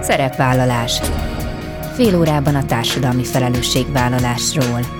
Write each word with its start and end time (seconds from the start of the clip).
Szerepvállalás. 0.00 1.00
Fél 1.94 2.18
órában 2.18 2.54
a 2.54 2.64
társadalmi 2.64 3.24
felelősségvállalásról. 3.24 4.99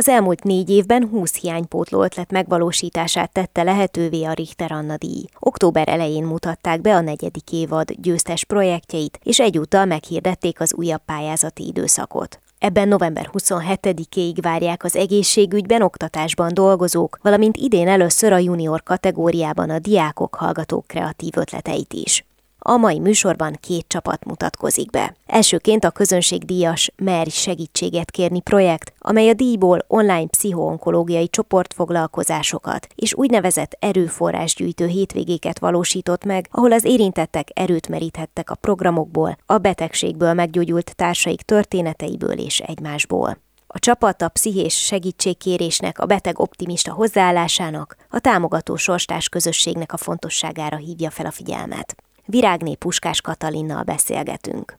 Az 0.00 0.08
elmúlt 0.08 0.42
négy 0.42 0.70
évben 0.70 1.08
20 1.08 1.34
hiánypótló 1.34 2.02
ötlet 2.02 2.30
megvalósítását 2.30 3.32
tette 3.32 3.62
lehetővé 3.62 4.24
a 4.24 4.32
Richter 4.32 4.72
Anna 4.72 4.96
díj. 4.96 5.24
Október 5.38 5.88
elején 5.88 6.24
mutatták 6.24 6.80
be 6.80 6.94
a 6.94 7.00
negyedik 7.00 7.52
évad 7.52 7.90
győztes 7.92 8.44
projektjeit, 8.44 9.18
és 9.22 9.40
egyúttal 9.40 9.84
meghirdették 9.84 10.60
az 10.60 10.74
újabb 10.74 11.00
pályázati 11.04 11.66
időszakot. 11.66 12.38
Ebben 12.58 12.88
november 12.88 13.30
27-ig 13.32 14.36
várják 14.42 14.84
az 14.84 14.96
egészségügyben, 14.96 15.82
oktatásban 15.82 16.54
dolgozók, 16.54 17.18
valamint 17.22 17.56
idén 17.56 17.88
először 17.88 18.32
a 18.32 18.38
junior 18.38 18.82
kategóriában 18.82 19.70
a 19.70 19.78
diákok, 19.78 20.34
hallgatók 20.34 20.86
kreatív 20.86 21.32
ötleteit 21.36 21.92
is. 21.92 22.24
A 22.62 22.76
mai 22.76 22.98
műsorban 22.98 23.58
két 23.60 23.84
csapat 23.88 24.24
mutatkozik 24.24 24.90
be. 24.90 25.16
Elsőként 25.26 25.84
a 25.84 25.90
közönségdíjas 25.90 26.92
Merj 26.96 27.30
segítséget 27.30 28.10
kérni 28.10 28.40
projekt, 28.40 28.92
amely 28.98 29.28
a 29.28 29.34
díjból 29.34 29.84
online 29.86 30.26
pszichoonkológiai 30.26 31.28
csoportfoglalkozásokat 31.28 32.86
és 32.94 33.14
úgynevezett 33.14 33.76
erőforrásgyűjtő 33.78 34.86
hétvégéket 34.86 35.58
valósított 35.58 36.24
meg, 36.24 36.48
ahol 36.50 36.72
az 36.72 36.84
érintettek 36.84 37.48
erőt 37.54 37.88
meríthettek 37.88 38.50
a 38.50 38.54
programokból, 38.54 39.38
a 39.46 39.58
betegségből 39.58 40.32
meggyógyult 40.32 40.96
társaik 40.96 41.42
történeteiből 41.42 42.38
és 42.38 42.60
egymásból. 42.60 43.38
A 43.72 43.78
csapat 43.78 44.22
a 44.22 44.28
pszichés 44.28 44.84
segítségkérésnek, 44.84 45.98
a 45.98 46.06
beteg 46.06 46.40
optimista 46.40 46.92
hozzáállásának, 46.92 47.96
a 48.08 48.18
támogató 48.18 48.76
sorstás 48.76 49.28
közösségnek 49.28 49.92
a 49.92 49.96
fontosságára 49.96 50.76
hívja 50.76 51.10
fel 51.10 51.26
a 51.26 51.30
figyelmet. 51.30 51.96
Virágné 52.30 52.74
Puskás 52.74 53.20
Katalinnal 53.20 53.82
beszélgetünk. 53.82 54.78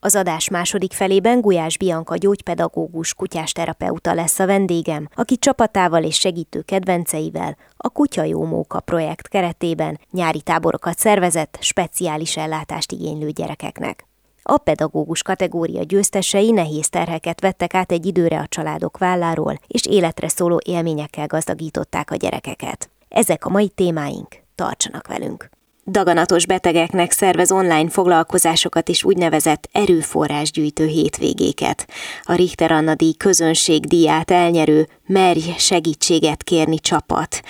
Az 0.00 0.16
adás 0.16 0.48
második 0.48 0.92
felében 0.92 1.40
Gulyás 1.40 1.78
Bianka 1.78 2.16
gyógypedagógus 2.16 3.14
kutyásterapeuta 3.14 4.14
lesz 4.14 4.38
a 4.38 4.46
vendégem, 4.46 5.08
aki 5.14 5.36
csapatával 5.36 6.04
és 6.04 6.16
segítő 6.16 6.60
kedvenceivel 6.60 7.56
a 7.76 7.88
Kutya 7.88 8.22
Jó 8.22 8.44
Móka 8.44 8.80
projekt 8.80 9.28
keretében 9.28 10.00
nyári 10.10 10.40
táborokat 10.40 10.98
szervezett 10.98 11.58
speciális 11.60 12.36
ellátást 12.36 12.92
igénylő 12.92 13.30
gyerekeknek. 13.30 14.06
A 14.42 14.58
pedagógus 14.58 15.22
kategória 15.22 15.82
győztesei 15.82 16.50
nehéz 16.50 16.88
terheket 16.88 17.40
vettek 17.40 17.74
át 17.74 17.92
egy 17.92 18.06
időre 18.06 18.38
a 18.38 18.46
családok 18.48 18.98
válláról, 18.98 19.54
és 19.66 19.86
életre 19.86 20.28
szóló 20.28 20.60
élményekkel 20.64 21.26
gazdagították 21.26 22.10
a 22.10 22.16
gyerekeket. 22.16 22.90
Ezek 23.08 23.44
a 23.44 23.50
mai 23.50 23.68
témáink, 23.68 24.36
tartsanak 24.54 25.06
velünk! 25.06 25.59
Daganatos 25.84 26.46
betegeknek 26.46 27.10
szervez 27.10 27.52
online 27.52 27.88
foglalkozásokat 27.88 28.88
és 28.88 29.04
úgynevezett 29.04 29.68
erőforrásgyűjtő 29.72 30.86
hétvégéket. 30.86 31.86
A 32.22 32.34
Richter 32.34 32.72
Anna 32.72 32.94
díj 32.94 33.14
közönség 33.14 33.84
díját 33.84 34.30
elnyerő 34.30 34.86
Merj 35.06 35.54
segítséget 35.56 36.42
kérni 36.42 36.78
csapat. 36.78 37.40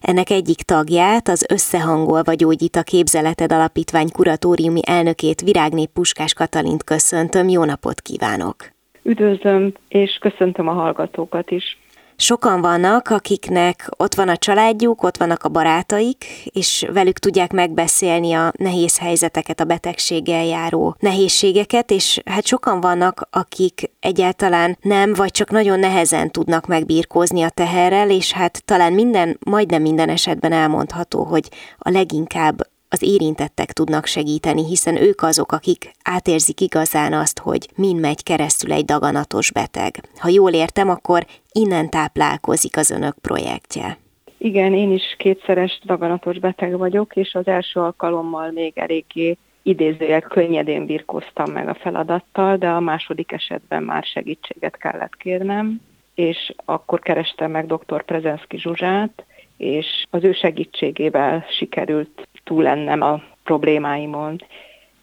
Ennek 0.00 0.30
egyik 0.30 0.62
tagját, 0.62 1.28
az 1.28 1.46
Összehangolva 1.48 2.34
Gyógyít 2.34 2.76
a 2.76 2.82
Képzeleted 2.82 3.52
Alapítvány 3.52 4.10
kuratóriumi 4.12 4.80
elnökét 4.86 5.40
Virágnép 5.40 5.90
Puskás 5.92 6.34
Katalint 6.34 6.84
köszöntöm. 6.84 7.48
Jó 7.48 7.64
napot 7.64 8.00
kívánok! 8.00 8.56
Üdvözlöm, 9.02 9.72
és 9.88 10.18
köszöntöm 10.20 10.68
a 10.68 10.72
hallgatókat 10.72 11.50
is. 11.50 11.78
Sokan 12.18 12.60
vannak, 12.60 13.08
akiknek 13.08 13.90
ott 13.96 14.14
van 14.14 14.28
a 14.28 14.36
családjuk, 14.36 15.02
ott 15.02 15.16
vannak 15.16 15.44
a 15.44 15.48
barátaik, 15.48 16.24
és 16.44 16.86
velük 16.92 17.18
tudják 17.18 17.52
megbeszélni 17.52 18.32
a 18.32 18.52
nehéz 18.58 18.98
helyzeteket, 18.98 19.60
a 19.60 19.64
betegséggel 19.64 20.44
járó 20.44 20.96
nehézségeket, 20.98 21.90
és 21.90 22.20
hát 22.24 22.46
sokan 22.46 22.80
vannak, 22.80 23.28
akik 23.30 23.90
egyáltalán 24.00 24.78
nem, 24.80 25.14
vagy 25.14 25.30
csak 25.30 25.50
nagyon 25.50 25.78
nehezen 25.78 26.30
tudnak 26.30 26.66
megbírkozni 26.66 27.42
a 27.42 27.50
teherrel, 27.50 28.10
és 28.10 28.32
hát 28.32 28.64
talán 28.64 28.92
minden, 28.92 29.38
majdnem 29.44 29.82
minden 29.82 30.08
esetben 30.08 30.52
elmondható, 30.52 31.24
hogy 31.24 31.50
a 31.78 31.90
leginkább 31.90 32.66
az 32.88 33.02
érintettek 33.02 33.72
tudnak 33.72 34.06
segíteni, 34.06 34.64
hiszen 34.64 34.96
ők 34.96 35.22
azok, 35.22 35.52
akik 35.52 35.90
átérzik 36.02 36.60
igazán 36.60 37.12
azt, 37.12 37.38
hogy 37.38 37.68
mind 37.76 38.00
megy 38.00 38.22
keresztül 38.22 38.72
egy 38.72 38.84
daganatos 38.84 39.52
beteg. 39.52 39.94
Ha 40.18 40.28
jól 40.28 40.52
értem, 40.52 40.88
akkor 40.88 41.26
innen 41.52 41.90
táplálkozik 41.90 42.76
az 42.76 42.90
önök 42.90 43.18
projektje. 43.20 43.98
Igen, 44.38 44.74
én 44.74 44.92
is 44.92 45.14
kétszeres 45.18 45.80
daganatos 45.84 46.38
beteg 46.38 46.78
vagyok, 46.78 47.16
és 47.16 47.34
az 47.34 47.46
első 47.46 47.80
alkalommal 47.80 48.50
még 48.50 48.72
eléggé 48.78 49.36
idézőjel 49.62 50.20
könnyedén 50.20 50.86
birkoztam 50.86 51.52
meg 51.52 51.68
a 51.68 51.74
feladattal, 51.74 52.56
de 52.56 52.68
a 52.68 52.80
második 52.80 53.32
esetben 53.32 53.82
már 53.82 54.04
segítséget 54.04 54.76
kellett 54.76 55.16
kérnem, 55.16 55.80
és 56.14 56.54
akkor 56.64 57.00
kerestem 57.00 57.50
meg 57.50 57.66
dr. 57.66 58.04
Prezenszki 58.04 58.58
Zsuzsát, 58.58 59.24
és 59.56 59.86
az 60.10 60.24
ő 60.24 60.32
segítségével 60.32 61.44
sikerült 61.50 62.28
túl 62.44 62.62
lennem 62.62 63.00
a 63.00 63.22
problémáimon. 63.44 64.42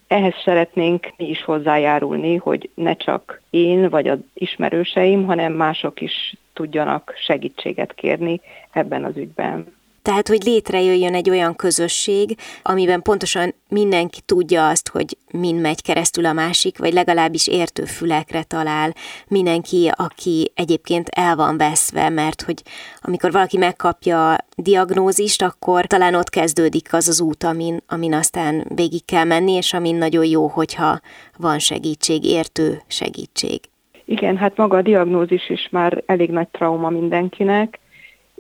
Ehhez 0.08 0.34
szeretnénk 0.44 1.14
mi 1.18 1.30
is 1.30 1.44
hozzájárulni, 1.44 2.36
hogy 2.36 2.70
ne 2.74 2.96
csak 2.96 3.42
én 3.50 3.90
vagy 3.90 4.08
az 4.08 4.20
ismerőseim, 4.34 5.26
hanem 5.26 5.54
mások 5.54 6.02
is 6.02 6.34
tudjanak 6.54 7.14
segítséget 7.18 7.94
kérni 7.94 8.42
ebben 8.72 9.04
az 9.04 9.18
ügyben. 9.18 9.82
Tehát, 10.04 10.28
hogy 10.28 10.44
létrejöjjön 10.44 11.14
egy 11.14 11.30
olyan 11.30 11.56
közösség, 11.56 12.36
amiben 12.64 13.02
pontosan 13.02 13.54
mindenki 13.70 14.22
tudja 14.26 14.68
azt, 14.68 14.90
hogy 14.90 15.18
mind 15.32 15.62
megy 15.62 15.82
keresztül 15.82 16.26
a 16.26 16.34
másik, 16.34 16.78
vagy 16.78 16.94
legalábbis 16.94 17.48
értő 17.48 17.84
fülekre 17.84 18.44
talál 18.44 18.94
mindenki, 19.28 19.92
aki 19.96 20.52
egyébként 20.56 21.10
el 21.10 21.36
van 21.36 21.58
veszve, 21.58 22.10
mert 22.10 22.42
hogy 22.42 22.62
amikor 23.02 23.32
valaki 23.32 23.58
megkapja 23.58 24.34
a 24.34 24.38
diagnózist, 24.56 25.42
akkor 25.42 25.86
talán 25.86 26.16
ott 26.16 26.30
kezdődik 26.30 26.94
az 26.94 27.08
az 27.08 27.22
út, 27.22 27.44
amin, 27.44 27.80
amin 27.88 28.14
aztán 28.14 28.66
végig 28.76 29.06
kell 29.06 29.26
menni, 29.26 29.52
és 29.52 29.74
amin 29.74 29.96
nagyon 29.96 30.26
jó, 30.26 30.48
hogyha 30.48 31.00
van 31.38 31.60
segítség, 31.60 32.26
értő 32.26 32.82
segítség. 32.88 33.60
Igen, 34.06 34.38
hát 34.38 34.58
maga 34.58 34.78
a 34.78 34.82
diagnózis 34.82 35.50
is 35.50 35.68
már 35.72 36.04
elég 36.06 36.30
nagy 36.30 36.48
trauma 36.48 36.90
mindenkinek, 36.90 37.80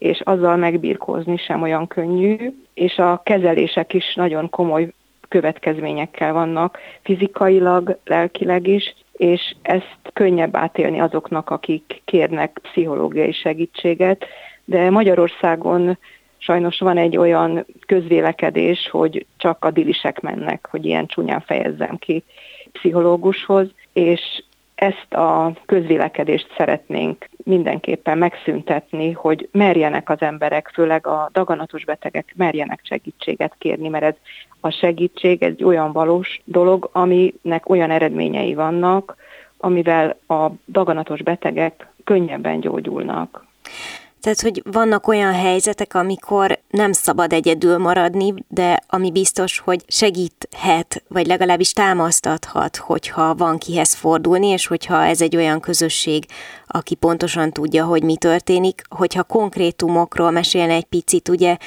és 0.03 0.21
azzal 0.23 0.55
megbirkózni 0.55 1.37
sem 1.37 1.61
olyan 1.61 1.87
könnyű, 1.87 2.53
és 2.73 2.97
a 2.97 3.21
kezelések 3.25 3.93
is 3.93 4.15
nagyon 4.15 4.49
komoly 4.49 4.91
következményekkel 5.27 6.33
vannak, 6.33 6.77
fizikailag, 7.03 7.97
lelkileg 8.05 8.67
is, 8.67 8.95
és 9.11 9.55
ezt 9.61 9.97
könnyebb 10.13 10.55
átélni 10.55 10.99
azoknak, 10.99 11.49
akik 11.49 12.01
kérnek 12.05 12.59
pszichológiai 12.61 13.31
segítséget, 13.31 14.25
de 14.65 14.89
Magyarországon 14.89 15.97
sajnos 16.37 16.79
van 16.79 16.97
egy 16.97 17.17
olyan 17.17 17.65
közvélekedés, 17.85 18.89
hogy 18.89 19.25
csak 19.37 19.65
a 19.65 19.71
dilisek 19.71 20.19
mennek, 20.19 20.67
hogy 20.71 20.85
ilyen 20.85 21.05
csúnyán 21.05 21.41
fejezzem 21.41 21.97
ki 21.97 22.23
pszichológushoz, 22.71 23.67
és 23.93 24.43
ezt 24.83 25.13
a 25.13 25.53
közvélekedést 25.65 26.53
szeretnénk 26.57 27.29
mindenképpen 27.43 28.17
megszüntetni, 28.17 29.11
hogy 29.11 29.49
merjenek 29.51 30.09
az 30.09 30.21
emberek, 30.21 30.71
főleg 30.73 31.07
a 31.07 31.29
daganatos 31.33 31.85
betegek 31.85 32.33
merjenek 32.35 32.79
segítséget 32.83 33.55
kérni, 33.57 33.87
mert 33.87 34.03
ez 34.03 34.15
a 34.59 34.69
segítség 34.69 35.43
egy 35.43 35.63
olyan 35.63 35.91
valós 35.91 36.41
dolog, 36.43 36.89
aminek 36.91 37.69
olyan 37.69 37.91
eredményei 37.91 38.53
vannak, 38.53 39.15
amivel 39.57 40.17
a 40.27 40.47
daganatos 40.67 41.21
betegek 41.21 41.87
könnyebben 42.03 42.59
gyógyulnak. 42.59 43.45
Tehát, 44.23 44.41
hogy 44.41 44.61
vannak 44.71 45.07
olyan 45.07 45.33
helyzetek, 45.33 45.93
amikor 45.93 46.59
nem 46.69 46.91
szabad 46.91 47.33
egyedül 47.33 47.77
maradni, 47.77 48.33
de 48.47 48.79
ami 48.87 49.11
biztos, 49.11 49.59
hogy 49.59 49.83
segíthet, 49.87 51.03
vagy 51.07 51.27
legalábbis 51.27 51.71
támasztathat, 51.71 52.75
hogyha 52.75 53.35
van 53.35 53.57
kihez 53.57 53.93
fordulni, 53.93 54.47
és 54.47 54.67
hogyha 54.67 55.05
ez 55.05 55.21
egy 55.21 55.35
olyan 55.35 55.59
közösség, 55.59 56.25
aki 56.67 56.95
pontosan 56.95 57.51
tudja, 57.51 57.85
hogy 57.85 58.03
mi 58.03 58.17
történik, 58.17 58.81
hogyha 58.89 59.23
konkrétumokról 59.23 60.31
mesélne 60.31 60.73
egy 60.73 60.85
picit, 60.85 61.29
ugye 61.29 61.57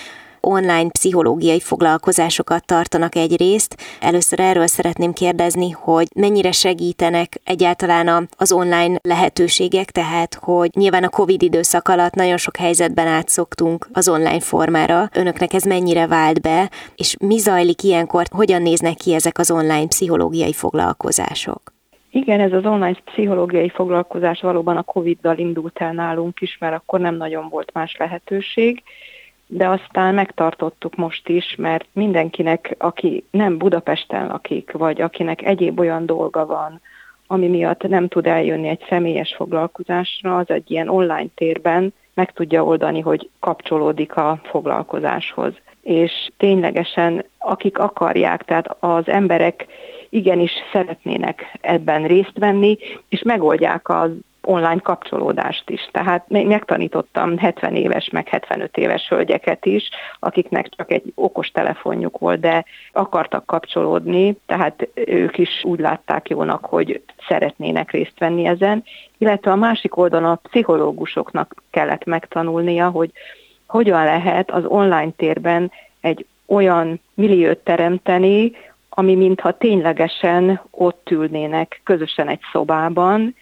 online 0.46 0.90
pszichológiai 0.90 1.60
foglalkozásokat 1.60 2.66
tartanak 2.66 3.14
egyrészt. 3.14 3.76
Először 4.00 4.40
erről 4.40 4.66
szeretném 4.66 5.12
kérdezni, 5.12 5.70
hogy 5.70 6.06
mennyire 6.14 6.52
segítenek 6.52 7.40
egyáltalán 7.44 8.28
az 8.36 8.52
online 8.52 8.98
lehetőségek, 9.02 9.90
tehát 9.90 10.34
hogy 10.34 10.70
nyilván 10.74 11.04
a 11.04 11.08
Covid 11.08 11.42
időszak 11.42 11.88
alatt 11.88 12.14
nagyon 12.14 12.36
sok 12.36 12.56
helyzetben 12.56 13.06
átszoktunk 13.06 13.88
az 13.92 14.08
online 14.08 14.40
formára. 14.40 15.08
Önöknek 15.14 15.52
ez 15.52 15.62
mennyire 15.62 16.06
vált 16.06 16.40
be, 16.40 16.70
és 16.96 17.16
mi 17.20 17.38
zajlik 17.38 17.82
ilyenkor, 17.82 18.24
hogyan 18.30 18.62
néznek 18.62 18.94
ki 18.94 19.14
ezek 19.14 19.38
az 19.38 19.50
online 19.50 19.86
pszichológiai 19.86 20.52
foglalkozások? 20.52 21.74
Igen, 22.10 22.40
ez 22.40 22.52
az 22.52 22.64
online 22.64 22.98
pszichológiai 23.04 23.68
foglalkozás 23.68 24.40
valóban 24.40 24.76
a 24.76 24.82
Covid-dal 24.82 25.38
indult 25.38 25.78
el 25.78 25.92
nálunk 25.92 26.40
is, 26.40 26.58
mert 26.58 26.74
akkor 26.74 27.00
nem 27.00 27.16
nagyon 27.16 27.48
volt 27.48 27.72
más 27.72 27.96
lehetőség, 27.96 28.82
de 29.46 29.68
aztán 29.68 30.14
megtartottuk 30.14 30.94
most 30.94 31.28
is, 31.28 31.54
mert 31.58 31.86
mindenkinek, 31.92 32.74
aki 32.78 33.24
nem 33.30 33.58
Budapesten 33.58 34.26
lakik, 34.26 34.72
vagy 34.72 35.00
akinek 35.00 35.42
egyéb 35.42 35.80
olyan 35.80 36.06
dolga 36.06 36.46
van, 36.46 36.80
ami 37.26 37.48
miatt 37.48 37.82
nem 37.82 38.08
tud 38.08 38.26
eljönni 38.26 38.68
egy 38.68 38.84
személyes 38.88 39.34
foglalkozásra, 39.36 40.36
az 40.36 40.50
egy 40.50 40.70
ilyen 40.70 40.88
online 40.88 41.28
térben 41.34 41.94
meg 42.14 42.32
tudja 42.32 42.64
oldani, 42.64 43.00
hogy 43.00 43.30
kapcsolódik 43.40 44.16
a 44.16 44.40
foglalkozáshoz. 44.42 45.52
És 45.82 46.12
ténylegesen, 46.36 47.24
akik 47.38 47.78
akarják, 47.78 48.44
tehát 48.44 48.76
az 48.80 49.08
emberek 49.08 49.66
igenis 50.08 50.52
szeretnének 50.72 51.58
ebben 51.60 52.06
részt 52.06 52.38
venni, 52.38 52.78
és 53.08 53.22
megoldják 53.22 53.88
az 53.88 54.10
online 54.46 54.80
kapcsolódást 54.82 55.70
is. 55.70 55.88
Tehát 55.92 56.24
megtanítottam 56.28 57.38
70 57.38 57.74
éves, 57.74 58.08
meg 58.10 58.28
75 58.28 58.76
éves 58.76 59.08
hölgyeket 59.08 59.66
is, 59.66 59.88
akiknek 60.18 60.68
csak 60.68 60.90
egy 60.90 61.12
okos 61.14 61.50
telefonjuk 61.50 62.18
volt, 62.18 62.40
de 62.40 62.64
akartak 62.92 63.46
kapcsolódni, 63.46 64.36
tehát 64.46 64.88
ők 64.94 65.38
is 65.38 65.64
úgy 65.64 65.80
látták 65.80 66.28
jónak, 66.28 66.64
hogy 66.64 67.02
szeretnének 67.28 67.90
részt 67.90 68.18
venni 68.18 68.46
ezen, 68.46 68.84
illetve 69.18 69.50
a 69.50 69.56
másik 69.56 69.96
oldalon 69.96 70.30
a 70.30 70.40
pszichológusoknak 70.48 71.62
kellett 71.70 72.04
megtanulnia, 72.04 72.88
hogy 72.88 73.10
hogyan 73.66 74.04
lehet 74.04 74.50
az 74.50 74.64
online 74.64 75.10
térben 75.16 75.70
egy 76.00 76.26
olyan 76.46 77.00
milliót 77.14 77.58
teremteni, 77.58 78.52
ami 78.88 79.14
mintha 79.14 79.58
ténylegesen 79.58 80.60
ott 80.70 81.10
ülnének 81.10 81.80
közösen 81.84 82.28
egy 82.28 82.40
szobában, 82.52 83.34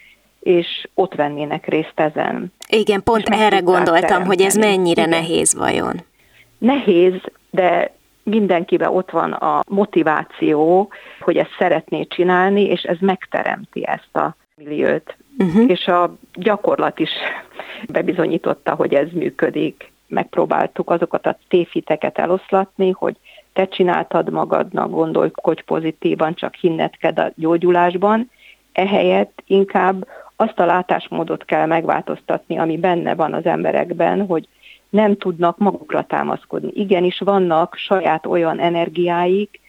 és 0.45 0.87
ott 0.93 1.15
vennének 1.15 1.67
részt 1.67 1.93
ezen. 1.95 2.53
Igen, 2.67 3.03
pont 3.03 3.29
erre 3.29 3.59
gondoltam, 3.59 4.01
teremteni. 4.01 4.25
hogy 4.25 4.41
ez 4.41 4.55
mennyire 4.55 5.01
Igen. 5.05 5.09
nehéz 5.09 5.55
vajon. 5.55 6.01
Nehéz, 6.57 7.13
de 7.49 7.93
mindenkiben 8.23 8.89
ott 8.89 9.11
van 9.11 9.31
a 9.31 9.63
motiváció, 9.67 10.89
hogy 11.19 11.37
ezt 11.37 11.55
szeretné 11.57 12.03
csinálni, 12.03 12.61
és 12.61 12.81
ez 12.81 12.97
megteremti 12.99 13.87
ezt 13.87 14.15
a 14.15 14.35
milliót. 14.55 15.15
Uh-huh. 15.37 15.69
És 15.69 15.87
a 15.87 16.15
gyakorlat 16.33 16.99
is 16.99 17.09
bebizonyította, 17.95 18.73
hogy 18.73 18.93
ez 18.93 19.07
működik. 19.11 19.91
Megpróbáltuk 20.07 20.89
azokat 20.89 21.25
a 21.25 21.37
tévhiteket 21.47 22.17
eloszlatni, 22.17 22.91
hogy 22.91 23.15
te 23.53 23.67
csináltad 23.67 24.29
magadnak, 24.29 24.89
gondolkodj 24.89 25.61
pozitívan, 25.61 26.33
csak 26.33 26.55
hinned 26.55 26.97
kell 26.97 27.13
a 27.15 27.31
gyógyulásban, 27.35 28.29
ehelyett 28.71 29.41
inkább 29.45 30.07
azt 30.35 30.59
a 30.59 30.65
látásmódot 30.65 31.45
kell 31.45 31.65
megváltoztatni, 31.65 32.57
ami 32.57 32.77
benne 32.77 33.15
van 33.15 33.33
az 33.33 33.45
emberekben, 33.45 34.25
hogy 34.25 34.47
nem 34.89 35.17
tudnak 35.17 35.57
magukra 35.57 36.01
támaszkodni. 36.01 36.71
Igenis 36.73 37.19
vannak 37.19 37.75
saját 37.75 38.25
olyan 38.25 38.59
energiáik, 38.59 39.59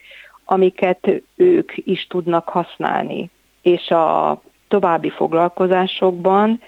amiket 0.44 1.22
ők 1.36 1.72
is 1.76 2.06
tudnak 2.06 2.48
használni. 2.48 3.30
És 3.62 3.90
a 3.90 4.40
további 4.68 5.10
foglalkozásokban 5.10 6.60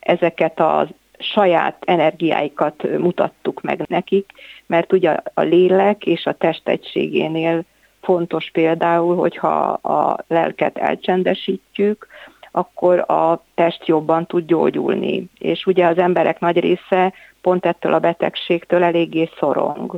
ezeket 0.00 0.60
az 0.60 0.88
saját 1.18 1.76
energiáikat 1.86 2.98
mutattuk 2.98 3.60
meg 3.62 3.84
nekik, 3.88 4.30
mert 4.66 4.92
ugye 4.92 5.16
a 5.34 5.40
lélek 5.40 6.04
és 6.06 6.26
a 6.26 6.32
test 6.32 6.68
egységénél 6.68 7.64
fontos 8.00 8.50
például, 8.52 9.16
hogyha 9.16 9.58
a 9.68 10.16
lelket 10.28 10.78
elcsendesítjük, 10.78 12.06
akkor 12.56 12.98
a 13.10 13.42
test 13.54 13.86
jobban 13.86 14.26
tud 14.26 14.46
gyógyulni. 14.46 15.28
És 15.38 15.66
ugye 15.66 15.86
az 15.86 15.98
emberek 15.98 16.40
nagy 16.40 16.60
része 16.60 17.12
pont 17.40 17.66
ettől 17.66 17.94
a 17.94 17.98
betegségtől 17.98 18.82
eléggé 18.82 19.30
szorong. 19.38 19.96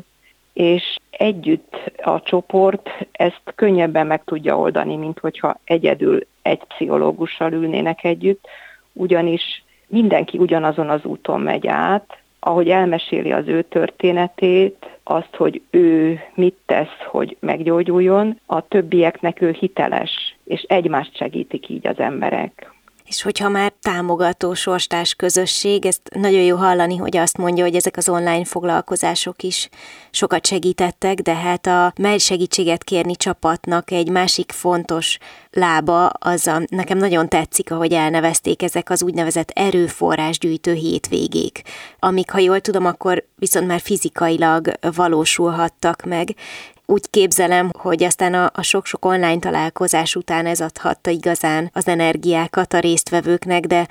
És 0.53 0.97
együtt 1.11 1.93
a 2.03 2.21
csoport 2.23 2.91
ezt 3.13 3.43
könnyebben 3.55 4.07
meg 4.07 4.25
tudja 4.25 4.59
oldani, 4.59 4.97
mint 4.97 5.19
hogyha 5.19 5.61
egyedül 5.65 6.27
egy 6.43 6.65
pszichológussal 6.65 7.53
ülnének 7.53 8.05
együtt, 8.05 8.47
ugyanis 8.93 9.65
mindenki 9.87 10.39
ugyanazon 10.39 10.91
az 10.91 11.05
úton 11.05 11.41
megy 11.41 11.67
át, 11.67 12.19
ahogy 12.41 12.69
elmeséli 12.69 13.33
az 13.33 13.47
ő 13.47 13.63
történetét, 13.63 14.99
azt, 15.05 15.37
hogy 15.37 15.63
ő 15.71 16.21
mit 16.35 16.57
tesz, 16.67 16.97
hogy 17.07 17.37
meggyógyuljon, 17.41 18.41
a 18.47 18.69
többieknek 18.69 19.41
ő 19.41 19.51
hiteles, 19.51 20.37
és 20.45 20.63
egymást 20.63 21.17
segítik 21.17 21.69
így 21.69 21.87
az 21.87 21.99
emberek. 21.99 22.73
És 23.09 23.23
hogyha 23.23 23.49
már 23.49 23.73
támogató 23.83 24.55
sorstás 24.55 25.15
közösség, 25.15 25.87
ezt 25.87 26.01
nagyon 26.15 26.41
jó 26.41 26.57
hallani, 26.57 26.97
hogy 26.97 27.17
azt 27.17 27.37
mondja, 27.37 27.65
hogy 27.65 27.75
ezek 27.75 27.97
az 27.97 28.09
online 28.09 28.45
foglalkozások 28.45 29.43
is 29.43 29.69
sokat 30.11 30.47
segítettek, 30.47 31.19
de 31.21 31.35
hát 31.35 31.67
a 31.67 31.93
mely 32.01 32.19
segítséget 32.19 32.85
kérni 32.85 33.17
csapatnak 33.17 33.91
egy 33.91 34.11
másik 34.11 34.53
fontos 34.53 35.19
lába, 35.51 36.07
az 36.07 36.47
a, 36.47 36.63
nekem 36.71 36.99
nagyon 36.99 37.29
tetszik, 37.29 37.71
ahogy 37.71 37.93
elnevezték 37.93 38.63
ezek 38.63 38.91
az 38.91 39.03
úgynevezett 39.03 39.51
erőforrásgyűjtő 39.51 40.73
hétvégék, 40.73 41.63
amik, 41.99 42.31
ha 42.31 42.39
jól 42.39 42.61
tudom, 42.61 42.87
akkor 42.87 43.25
viszont 43.37 43.67
már 43.67 43.81
fizikailag 43.81 44.73
valósulhattak 44.95 46.05
meg, 46.05 46.35
úgy 46.93 47.11
képzelem, 47.11 47.69
hogy 47.79 48.03
aztán 48.03 48.35
a, 48.35 48.51
a 48.55 48.63
sok-sok 48.63 49.05
online 49.05 49.39
találkozás 49.39 50.17
után 50.17 50.47
ez 50.47 50.61
adhatta 50.61 51.11
igazán 51.11 51.71
az 51.73 51.89
energiákat 51.89 52.73
a 52.73 52.79
résztvevőknek, 52.79 53.65
de 53.65 53.87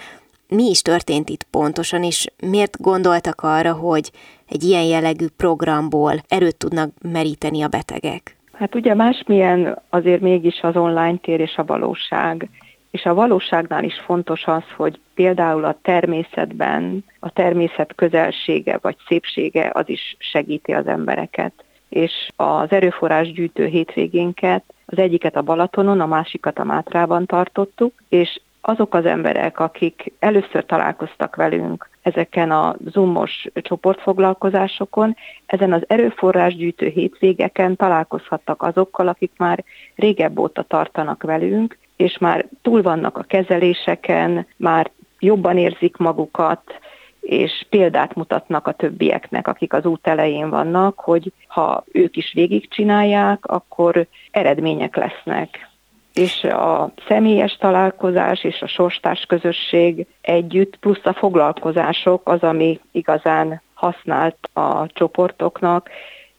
mi 0.48 0.64
is 0.64 0.82
történt 0.82 1.30
itt 1.30 1.44
pontosan, 1.52 2.04
és 2.04 2.28
miért 2.52 2.82
gondoltak 2.82 3.42
arra, 3.42 3.74
hogy 3.74 4.12
egy 4.48 4.64
ilyen 4.64 4.84
jellegű 4.84 5.26
programból 5.38 6.14
erőt 6.28 6.58
tudnak 6.58 6.90
meríteni 7.02 7.62
a 7.62 7.68
betegek? 7.68 8.36
Hát 8.54 8.76
ugye 8.76 8.94
másmilyen 8.94 9.82
azért 9.89 10.22
mégis 10.22 10.60
az 10.62 10.75
online 10.75 11.18
tér 11.18 11.39
és 11.39 11.56
a 11.56 11.66
valóság. 11.66 12.50
És 12.92 13.06
a 13.06 13.13
valóságnál 13.13 13.84
is 13.84 14.00
fontos 14.06 14.46
az, 14.46 14.63
hogy 14.75 15.00
például 15.16 15.66
a 15.66 15.77
természetben 15.82 17.06
a 17.20 17.30
természet 17.30 17.96
közelsége 17.96 18.80
vagy 18.82 18.96
szépsége 19.08 19.72
az 19.74 19.89
is 19.89 20.16
segíti 20.20 20.72
az 20.72 20.88
embereket 20.88 21.54
és 21.89 22.12
az 22.36 22.72
erőforrás 22.72 23.32
gyűjtő 23.32 23.65
hétvégénket, 23.65 24.63
az 24.86 24.98
egyiket 24.98 25.36
a 25.36 25.41
Balatonon, 25.41 26.01
a 26.01 26.06
másikat 26.06 26.60
a 26.60 26.63
Mátrában 26.63 27.25
tartottuk, 27.25 27.94
és 28.10 28.39
azok 28.62 28.94
az 28.94 29.06
emberek, 29.06 29.60
akik 29.60 30.12
először 30.20 30.65
találkoztak 30.65 31.36
velünk 31.36 31.89
ezeken 32.01 32.51
a 32.51 32.75
zoomos 32.86 33.48
csoportfoglalkozásokon, 33.53 35.15
ezen 35.46 35.74
az 35.74 35.84
erőforrás 35.88 36.56
gyűjtő 36.56 36.88
hétvégeken 36.88 37.75
találkozhattak 37.75 38.62
azokkal, 38.62 39.08
akik 39.08 39.32
már 39.38 39.63
régebb 39.96 40.39
óta 40.39 40.62
tartanak 40.62 41.24
velünk, 41.24 41.77
és 41.96 42.17
már 42.17 42.46
túl 42.62 42.82
vannak 42.82 43.17
a 43.17 43.24
kezeléseken, 43.24 44.48
már 44.58 44.91
jobban 45.20 45.58
érzik 45.58 45.98
magukat, 45.98 46.79
és 47.21 47.65
példát 47.69 48.15
mutatnak 48.15 48.67
a 48.67 48.71
többieknek, 48.71 49.47
akik 49.47 49.74
az 49.74 49.86
út 49.86 50.07
elején 50.07 50.50
vannak, 50.50 51.00
hogy 51.00 51.31
ha 51.47 51.83
ők 51.91 52.17
is 52.17 52.33
végigcsinálják, 52.33 53.45
akkor 53.45 54.07
eredmények 54.31 54.95
lesznek. 54.95 55.69
És 56.13 56.43
a 56.43 56.91
személyes 57.07 57.57
találkozás 57.57 58.43
és 58.43 58.62
a 58.62 58.67
sorstás 58.67 59.25
közösség 59.25 60.05
együtt, 60.21 60.75
plusz 60.75 61.05
a 61.05 61.13
foglalkozások 61.13 62.29
az, 62.29 62.41
ami 62.41 62.79
igazán 62.91 63.62
használt 63.74 64.38
a 64.53 64.88
csoportoknak. 64.88 65.89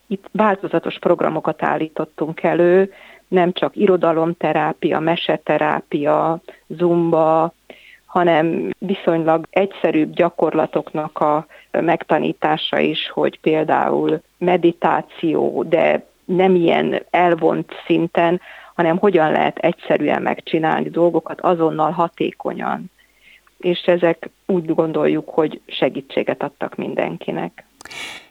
Itt 0.06 0.25
változatos 0.32 0.99
programokat 0.99 1.62
állítottunk 1.62 2.42
elő, 2.42 2.92
nem 3.28 3.52
csak 3.52 3.76
irodalomterápia, 3.76 4.99
meseterápia, 4.99 6.40
zumba, 6.66 7.52
hanem 8.09 8.71
viszonylag 8.79 9.47
egyszerűbb 9.50 10.12
gyakorlatoknak 10.12 11.19
a 11.19 11.47
megtanítása 11.71 12.79
is, 12.79 13.11
hogy 13.11 13.41
például 13.41 14.21
meditáció, 14.38 15.62
de 15.62 16.07
nem 16.25 16.55
ilyen 16.55 17.03
elvont 17.11 17.73
szinten, 17.87 18.41
hanem 18.75 18.99
hogyan 18.99 19.33
lehet 19.33 19.59
egyszerűen 19.59 20.23
megcsinálni 20.23 20.88
dolgokat 20.88 21.41
azonnal 21.41 21.91
hatékonyan. 21.91 22.91
És 23.59 23.81
ezek 23.81 24.31
úgy 24.47 24.75
gondoljuk, 24.75 25.29
hogy 25.29 25.61
segítséget 25.67 26.43
adtak 26.43 26.77
mindenkinek. 26.77 27.65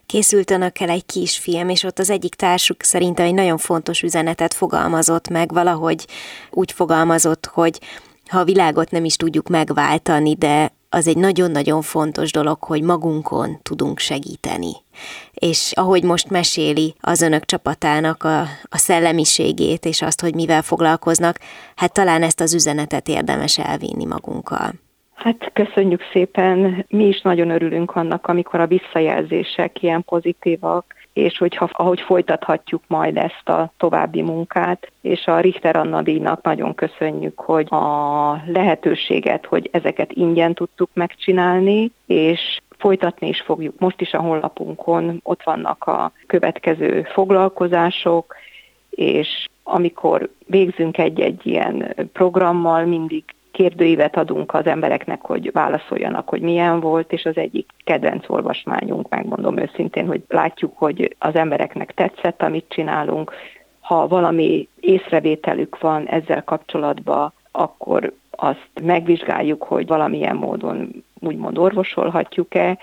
készült 0.05 0.51
önökkel 0.51 0.89
egy 0.89 1.05
kisfilm, 1.05 1.69
és 1.69 1.84
ott 1.84 2.00
az 2.00 2.10
egyik 2.10 2.36
társuk 2.36 2.84
szerintem 2.84 3.25
egy 3.25 3.34
nagyon 3.34 3.57
fontos 3.57 4.01
üzenetet 4.01 4.53
fogalmazott 4.53 5.29
meg, 5.29 5.53
valahogy 5.53 6.05
úgy 6.51 6.72
fogalmazott, 6.72 7.46
hogy 7.46 7.79
ha 8.27 8.39
a 8.39 8.43
világot 8.43 8.91
nem 8.91 9.05
is 9.05 9.15
tudjuk 9.15 9.48
megváltani, 9.48 10.36
de 10.36 10.72
az 10.89 11.07
egy 11.07 11.17
nagyon-nagyon 11.17 11.81
fontos 11.81 12.31
dolog, 12.31 12.63
hogy 12.63 12.81
magunkon 12.81 13.57
tudunk 13.63 14.00
segíteni. 14.00 14.72
És 15.34 15.72
ahogy 15.75 16.03
most 16.03 16.29
meséli 16.29 16.96
az 17.00 17.22
önök 17.22 17.46
csapatának 17.46 18.24
a, 18.24 18.39
a 18.63 18.77
szellemiségét, 18.77 19.86
és 19.86 20.01
azt, 20.01 20.22
hogy 20.22 20.36
mivel 20.36 20.62
foglalkoznak, 20.62 21.39
hát 21.75 21.93
talán 21.93 22.24
ezt 22.24 22.41
az 22.41 22.53
üzenetet 22.53 23.07
érdemes 23.07 23.57
elvinni 23.57 24.05
magunkkal. 24.05 24.72
Hát 25.13 25.51
köszönjük 25.53 26.01
szépen, 26.12 26.86
mi 26.89 27.07
is 27.07 27.22
nagyon 27.22 27.50
örülünk 27.50 27.96
annak, 27.96 28.27
amikor 28.27 28.60
a 28.60 28.67
visszajelzések 28.67 29.84
ilyen 29.84 30.03
pozitívak, 30.03 30.93
és 31.17 31.38
hogyha, 31.38 31.69
ahogy 31.71 32.01
folytathatjuk 32.01 32.83
majd 32.88 33.17
ezt 33.17 33.50
a 33.50 33.71
további 33.77 34.21
munkát, 34.21 34.91
és 35.01 35.25
a 35.25 35.39
Richter 35.39 35.75
Anna 35.75 36.01
díjnak 36.01 36.41
nagyon 36.41 36.75
köszönjük, 36.75 37.39
hogy 37.39 37.67
a 37.69 38.41
lehetőséget, 38.45 39.45
hogy 39.45 39.69
ezeket 39.71 40.12
ingyen 40.12 40.53
tudtuk 40.53 40.89
megcsinálni, 40.93 41.91
és 42.05 42.59
folytatni 42.77 43.27
is 43.27 43.41
fogjuk. 43.41 43.79
Most 43.79 44.01
is 44.01 44.13
a 44.13 44.21
honlapunkon 44.21 45.19
ott 45.24 45.43
vannak 45.43 45.83
a 45.83 46.12
következő 46.27 47.07
foglalkozások, 47.13 48.36
és 48.89 49.47
amikor 49.63 50.29
végzünk 50.45 50.97
egy-egy 50.97 51.41
ilyen 51.43 51.95
programmal, 52.13 52.86
mindig 52.86 53.24
kérdőívet 53.57 54.17
adunk 54.17 54.53
az 54.53 54.65
embereknek, 54.65 55.21
hogy 55.21 55.51
válaszoljanak, 55.51 56.29
hogy 56.29 56.41
milyen 56.41 56.79
volt, 56.79 57.11
és 57.11 57.25
az 57.25 57.37
egyik 57.37 57.69
kedvenc 57.83 58.29
olvasmányunk, 58.29 59.09
megmondom 59.09 59.57
őszintén, 59.57 60.07
hogy 60.07 60.21
látjuk, 60.27 60.77
hogy 60.77 61.15
az 61.19 61.35
embereknek 61.35 61.93
tetszett, 61.93 62.41
amit 62.41 62.65
csinálunk, 62.69 63.31
ha 63.79 64.07
valami 64.07 64.67
észrevételük 64.79 65.79
van 65.79 66.07
ezzel 66.07 66.43
kapcsolatban, 66.43 67.33
akkor 67.51 68.13
azt 68.31 68.69
megvizsgáljuk, 68.83 69.63
hogy 69.63 69.87
valamilyen 69.87 70.35
módon 70.35 71.03
úgymond 71.19 71.57
orvosolhatjuk-e, 71.57 72.77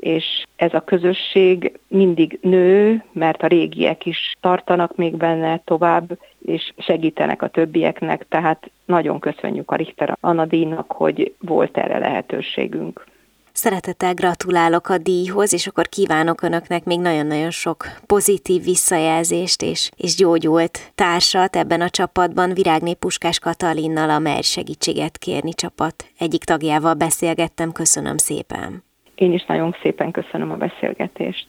és 0.00 0.44
ez 0.56 0.74
a 0.74 0.80
közösség 0.80 1.78
mindig 1.88 2.38
nő, 2.42 3.04
mert 3.12 3.42
a 3.42 3.46
régiek 3.46 4.06
is 4.06 4.34
tartanak 4.40 4.96
még 4.96 5.16
benne 5.16 5.60
tovább, 5.64 6.18
és 6.44 6.72
segítenek 6.78 7.42
a 7.42 7.48
többieknek, 7.48 8.26
tehát 8.28 8.70
nagyon 8.84 9.18
köszönjük 9.20 9.70
a 9.70 9.76
Richter 9.76 10.16
Anna 10.20 10.44
díjnak, 10.44 10.92
hogy 10.92 11.34
volt 11.38 11.76
erre 11.76 11.98
lehetőségünk. 11.98 13.06
Szeretettel 13.52 14.14
gratulálok 14.14 14.88
a 14.88 14.98
díjhoz, 14.98 15.52
és 15.52 15.66
akkor 15.66 15.88
kívánok 15.88 16.42
Önöknek 16.42 16.84
még 16.84 17.00
nagyon-nagyon 17.00 17.50
sok 17.50 17.84
pozitív 18.06 18.62
visszajelzést 18.64 19.62
és, 19.62 19.90
és 19.96 20.14
gyógyult 20.14 20.92
társat 20.94 21.56
ebben 21.56 21.80
a 21.80 21.90
csapatban. 21.90 22.54
Virágné 22.54 22.94
Puskás 22.94 23.38
Katalinnal 23.38 24.10
a 24.10 24.18
Mer 24.18 24.42
segítséget 24.42 25.18
kérni 25.18 25.54
csapat 25.54 26.04
egyik 26.18 26.44
tagjával 26.44 26.94
beszélgettem. 26.94 27.72
Köszönöm 27.72 28.16
szépen! 28.16 28.89
Én 29.20 29.32
is 29.32 29.44
nagyon 29.46 29.76
szépen 29.82 30.10
köszönöm 30.10 30.50
a 30.50 30.56
beszélgetést. 30.56 31.46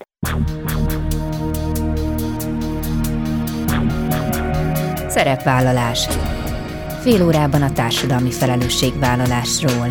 Szerepvállalás. 5.08 6.08
Fél 7.02 7.26
órában 7.26 7.62
a 7.62 7.72
társadalmi 7.72 8.32
felelősségvállalásról. 8.32 9.88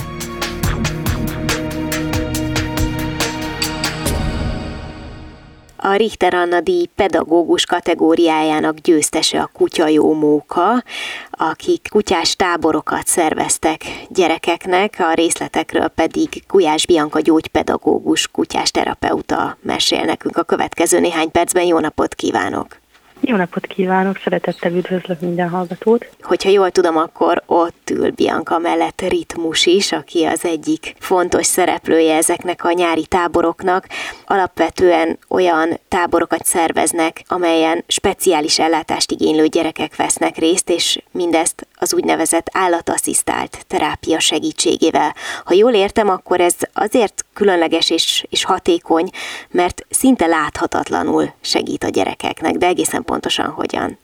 A 5.91 5.97
Richter 5.97 6.35
Anna 6.35 6.61
díj 6.61 6.87
pedagógus 6.95 7.65
kategóriájának 7.65 8.75
győztese 8.75 9.41
a 9.41 9.51
Kutya 9.53 9.87
Jó 9.87 10.15
Móka, 10.15 10.83
akik 11.31 11.89
kutyás 11.91 12.37
táborokat 12.37 13.07
szerveztek 13.07 13.85
gyerekeknek, 14.09 14.97
a 14.99 15.13
részletekről 15.13 15.89
pedig 15.89 16.29
Gulyás 16.49 16.87
Bianca 16.87 17.21
gyógypedagógus 17.21 18.29
kutyás 18.29 18.71
terapeuta 18.71 19.59
mesél 19.63 20.05
nekünk 20.05 20.37
a 20.37 20.43
következő 20.43 21.01
néhány 21.01 21.31
percben. 21.31 21.65
Jó 21.65 21.79
napot 21.79 22.15
kívánok! 22.15 22.80
Jó 23.23 23.37
napot 23.37 23.67
kívánok, 23.67 24.17
szeretettel 24.23 24.73
üdvözlök 24.73 25.21
minden 25.21 25.49
hallgatót. 25.49 26.07
Hogyha 26.23 26.51
jól 26.51 26.71
tudom, 26.71 26.97
akkor 26.97 27.43
ott 27.47 27.91
ül 27.91 28.11
Bianca 28.11 28.59
mellett 28.59 29.01
Ritmus 29.09 29.67
is, 29.67 29.93
aki 29.93 30.25
az 30.25 30.45
egyik 30.45 30.95
fontos 30.99 31.47
szereplője 31.47 32.17
ezeknek 32.17 32.65
a 32.65 32.73
nyári 32.73 33.07
táboroknak. 33.07 33.87
Alapvetően 34.27 35.19
olyan 35.29 35.79
táborokat 35.89 36.45
szerveznek, 36.45 37.23
amelyen 37.27 37.85
speciális 37.87 38.59
ellátást 38.59 39.13
igénylő 39.13 39.47
gyerekek 39.47 39.97
vesznek 39.97 40.37
részt, 40.37 40.71
és 40.71 41.03
mindezt 41.11 41.67
az 41.75 41.95
úgynevezett 41.95 42.49
állatasszisztált 42.53 43.65
terápia 43.67 44.19
segítségével. 44.19 45.15
Ha 45.45 45.55
jól 45.55 45.73
értem, 45.73 46.09
akkor 46.09 46.41
ez 46.41 46.55
azért 46.73 47.25
különleges 47.35 47.91
és, 47.91 48.25
és 48.31 48.45
hatékony, 48.45 49.11
mert 49.51 49.87
szinte 49.91 50.27
láthatatlanul 50.27 51.33
segít 51.41 51.85
a 51.85 51.89
gyerekeknek, 51.89 52.55
de 52.55 52.67
egészen 52.67 53.05
pontosan 53.11 53.51
hogyan. 53.51 53.99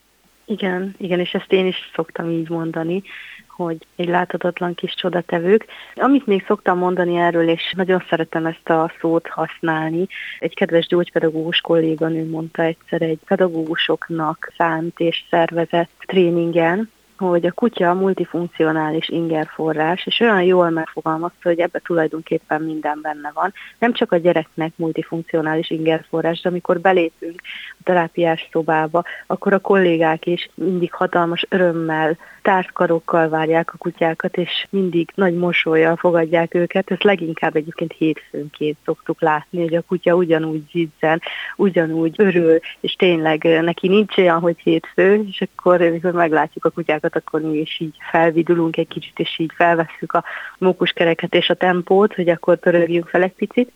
Igen, 0.45 0.95
igen, 0.99 1.21
és 1.21 1.35
ezt 1.35 1.53
én 1.53 1.67
is 1.67 1.77
szoktam 1.95 2.31
így 2.31 2.49
mondani, 2.49 3.03
hogy 3.49 3.77
egy 3.97 4.09
láthatatlan 4.09 4.75
kis 4.75 4.95
csodatevők. 4.95 5.67
Amit 5.95 6.27
még 6.27 6.45
szoktam 6.47 6.79
mondani 6.79 7.17
erről, 7.17 7.49
és 7.49 7.73
nagyon 7.77 8.05
szeretem 8.09 8.47
ezt 8.47 8.69
a 8.69 8.93
szót 9.01 9.29
használni, 9.29 10.07
egy 10.39 10.55
kedves 10.55 10.87
gyógypedagógus 10.87 11.61
kolléganő 11.61 12.29
mondta 12.29 12.63
egyszer 12.63 13.03
egy 13.03 13.19
pedagógusoknak 13.27 14.53
szánt 14.57 15.01
és 15.01 15.25
szervezett 15.31 15.91
tréningen, 16.07 16.91
hogy 17.19 17.47
a 17.47 17.53
kutya 17.53 17.95
multifunkcionális 17.95 19.09
ingerforrás, 19.09 20.07
és 20.07 20.21
olyan 20.21 20.43
jól 20.43 20.71
megfogalmazta, 20.71 21.49
hogy 21.49 21.61
ebbe 21.61 21.81
tulajdonképpen 21.85 22.63
minden 22.63 22.99
benne 23.03 23.31
van. 23.35 23.53
Nem 23.79 23.93
csak 23.93 24.13
a 24.13 24.17
gyereknek 24.17 24.73
multifunkcionális 24.77 25.71
ingerforrás, 25.71 26.41
de 26.41 26.49
amikor 26.49 26.81
belépünk 26.81 27.41
a 27.71 27.83
terápiás 27.85 28.49
szobába, 28.53 29.05
akkor 29.27 29.53
a 29.53 29.59
kollégák 29.59 30.27
is 30.27 30.51
mindig 30.55 30.93
hatalmas 30.93 31.47
örömmel, 31.49 32.17
társkarokkal 32.47 33.29
várják 33.29 33.75
a 33.75 33.77
kutyákat, 33.77 34.37
és 34.37 34.67
mindig 34.71 35.11
nagy 35.15 35.35
mosolyjal 35.35 35.97
fogadják 35.97 36.55
őket. 36.55 36.91
Ezt 36.91 37.03
leginkább 37.03 37.57
egyébként 37.57 37.93
hétfőnként 37.93 38.77
szoktuk 38.85 39.21
látni, 39.21 39.61
hogy 39.61 39.75
a 39.75 39.83
kutya 39.83 40.15
ugyanúgy 40.15 40.63
zizzen, 40.71 41.21
ugyanúgy 41.57 42.15
örül, 42.17 42.59
és 42.81 42.93
tényleg 42.93 43.45
neki 43.45 43.89
nincs 43.89 44.17
olyan, 44.17 44.41
hogy 44.41 44.59
hétfő, 44.59 45.25
és 45.31 45.41
akkor, 45.41 45.83
amikor 45.83 46.13
meglátjuk 46.13 46.65
a 46.65 46.71
kutyákat, 46.71 47.06
dolgokat, 47.07 47.23
akkor 47.27 47.41
mi 47.41 47.59
is 47.59 47.81
így 47.81 47.97
felvidulunk 48.11 48.77
egy 48.77 48.89
kicsit, 48.89 49.19
és 49.19 49.39
így 49.39 49.53
felvesszük 49.55 50.13
a 50.13 50.25
mókuskereket 50.59 51.35
és 51.35 51.51
a 51.51 51.55
tempót, 51.55 52.15
hogy 52.15 52.29
akkor 52.29 52.59
pörögjünk 52.59 53.09
fel 53.09 53.23
egy 53.23 53.35
picit. 53.35 53.73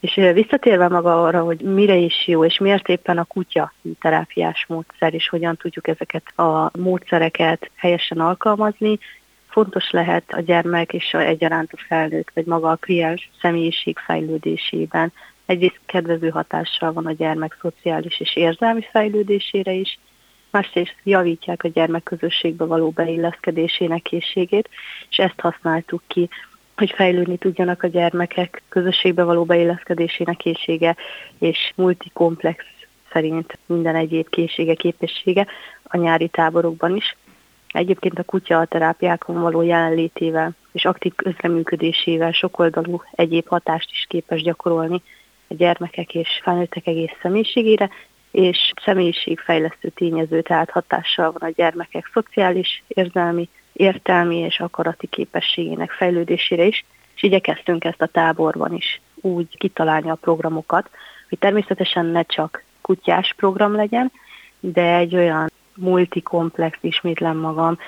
És 0.00 0.14
visszatérve 0.34 0.88
maga 0.88 1.22
arra, 1.22 1.42
hogy 1.42 1.60
mire 1.60 1.94
is 1.96 2.26
jó, 2.26 2.44
és 2.44 2.58
miért 2.58 2.88
éppen 2.88 3.18
a 3.18 3.24
kutya 3.24 3.72
terápiás 4.00 4.64
módszer, 4.68 5.14
és 5.14 5.28
hogyan 5.28 5.56
tudjuk 5.56 5.88
ezeket 5.88 6.38
a 6.38 6.70
módszereket 6.78 7.70
helyesen 7.74 8.20
alkalmazni, 8.20 8.98
fontos 9.48 9.90
lehet 9.90 10.24
a 10.32 10.40
gyermek 10.40 10.92
és 10.92 11.14
a 11.14 11.18
egyaránt 11.18 11.72
a 11.72 11.84
felnőtt, 11.88 12.30
vagy 12.34 12.44
maga 12.44 12.70
a 12.70 12.76
kliens 12.76 13.30
személyiség 13.40 13.98
fejlődésében. 13.98 15.12
Egyrészt 15.46 15.80
kedvező 15.86 16.28
hatással 16.28 16.92
van 16.92 17.06
a 17.06 17.12
gyermek 17.12 17.56
szociális 17.60 18.20
és 18.20 18.36
érzelmi 18.36 18.86
fejlődésére 18.90 19.72
is, 19.72 19.98
másrészt 20.58 20.96
javítják 21.02 21.64
a 21.64 21.68
gyermekközösségbe 21.68 22.64
való 22.64 22.90
beilleszkedésének 22.90 24.02
készségét, 24.02 24.68
és 25.10 25.16
ezt 25.16 25.40
használtuk 25.40 26.02
ki, 26.06 26.28
hogy 26.76 26.90
fejlődni 26.90 27.36
tudjanak 27.36 27.82
a 27.82 27.86
gyermekek 27.86 28.62
közösségbe 28.68 29.22
való 29.22 29.44
beilleszkedésének 29.44 30.36
készsége, 30.36 30.96
és 31.38 31.72
multikomplex 31.76 32.64
szerint 33.12 33.58
minden 33.66 33.94
egyéb 33.94 34.28
készsége, 34.28 34.74
képessége 34.74 35.46
a 35.82 35.96
nyári 35.96 36.28
táborokban 36.28 36.96
is. 36.96 37.16
Egyébként 37.68 38.18
a 38.18 38.22
kutya 38.22 38.58
a 38.58 38.66
terápiákon 38.66 39.40
való 39.40 39.62
jelenlétével 39.62 40.52
és 40.72 40.84
aktív 40.84 41.14
közreműködésével 41.14 42.32
sokoldalú 42.32 43.02
egyéb 43.12 43.48
hatást 43.48 43.90
is 43.90 44.06
képes 44.08 44.42
gyakorolni 44.42 45.02
a 45.48 45.54
gyermekek 45.54 46.14
és 46.14 46.40
felnőttek 46.42 46.86
egész 46.86 47.12
személyiségére, 47.22 47.90
és 48.38 48.72
személyiségfejlesztő 48.84 49.88
tényező, 49.88 50.42
tehát 50.42 50.70
hatással 50.70 51.32
van 51.32 51.50
a 51.50 51.52
gyermekek 51.56 52.10
szociális, 52.12 52.82
érzelmi, 52.86 53.48
értelmi 53.72 54.36
és 54.36 54.60
akarati 54.60 55.06
képességének 55.06 55.90
fejlődésére 55.90 56.64
is, 56.64 56.84
és 57.14 57.22
igyekeztünk 57.22 57.84
ezt 57.84 58.02
a 58.02 58.06
táborban 58.06 58.74
is 58.74 59.00
úgy 59.14 59.58
kitalálni 59.58 60.10
a 60.10 60.14
programokat, 60.14 60.90
hogy 61.28 61.38
természetesen 61.38 62.06
ne 62.06 62.22
csak 62.22 62.64
kutyás 62.80 63.34
program 63.36 63.74
legyen, 63.74 64.12
de 64.60 64.94
egy 64.96 65.14
olyan 65.14 65.50
multikomplex, 65.74 66.78
ismétlen 66.80 67.36
magam, 67.36 67.78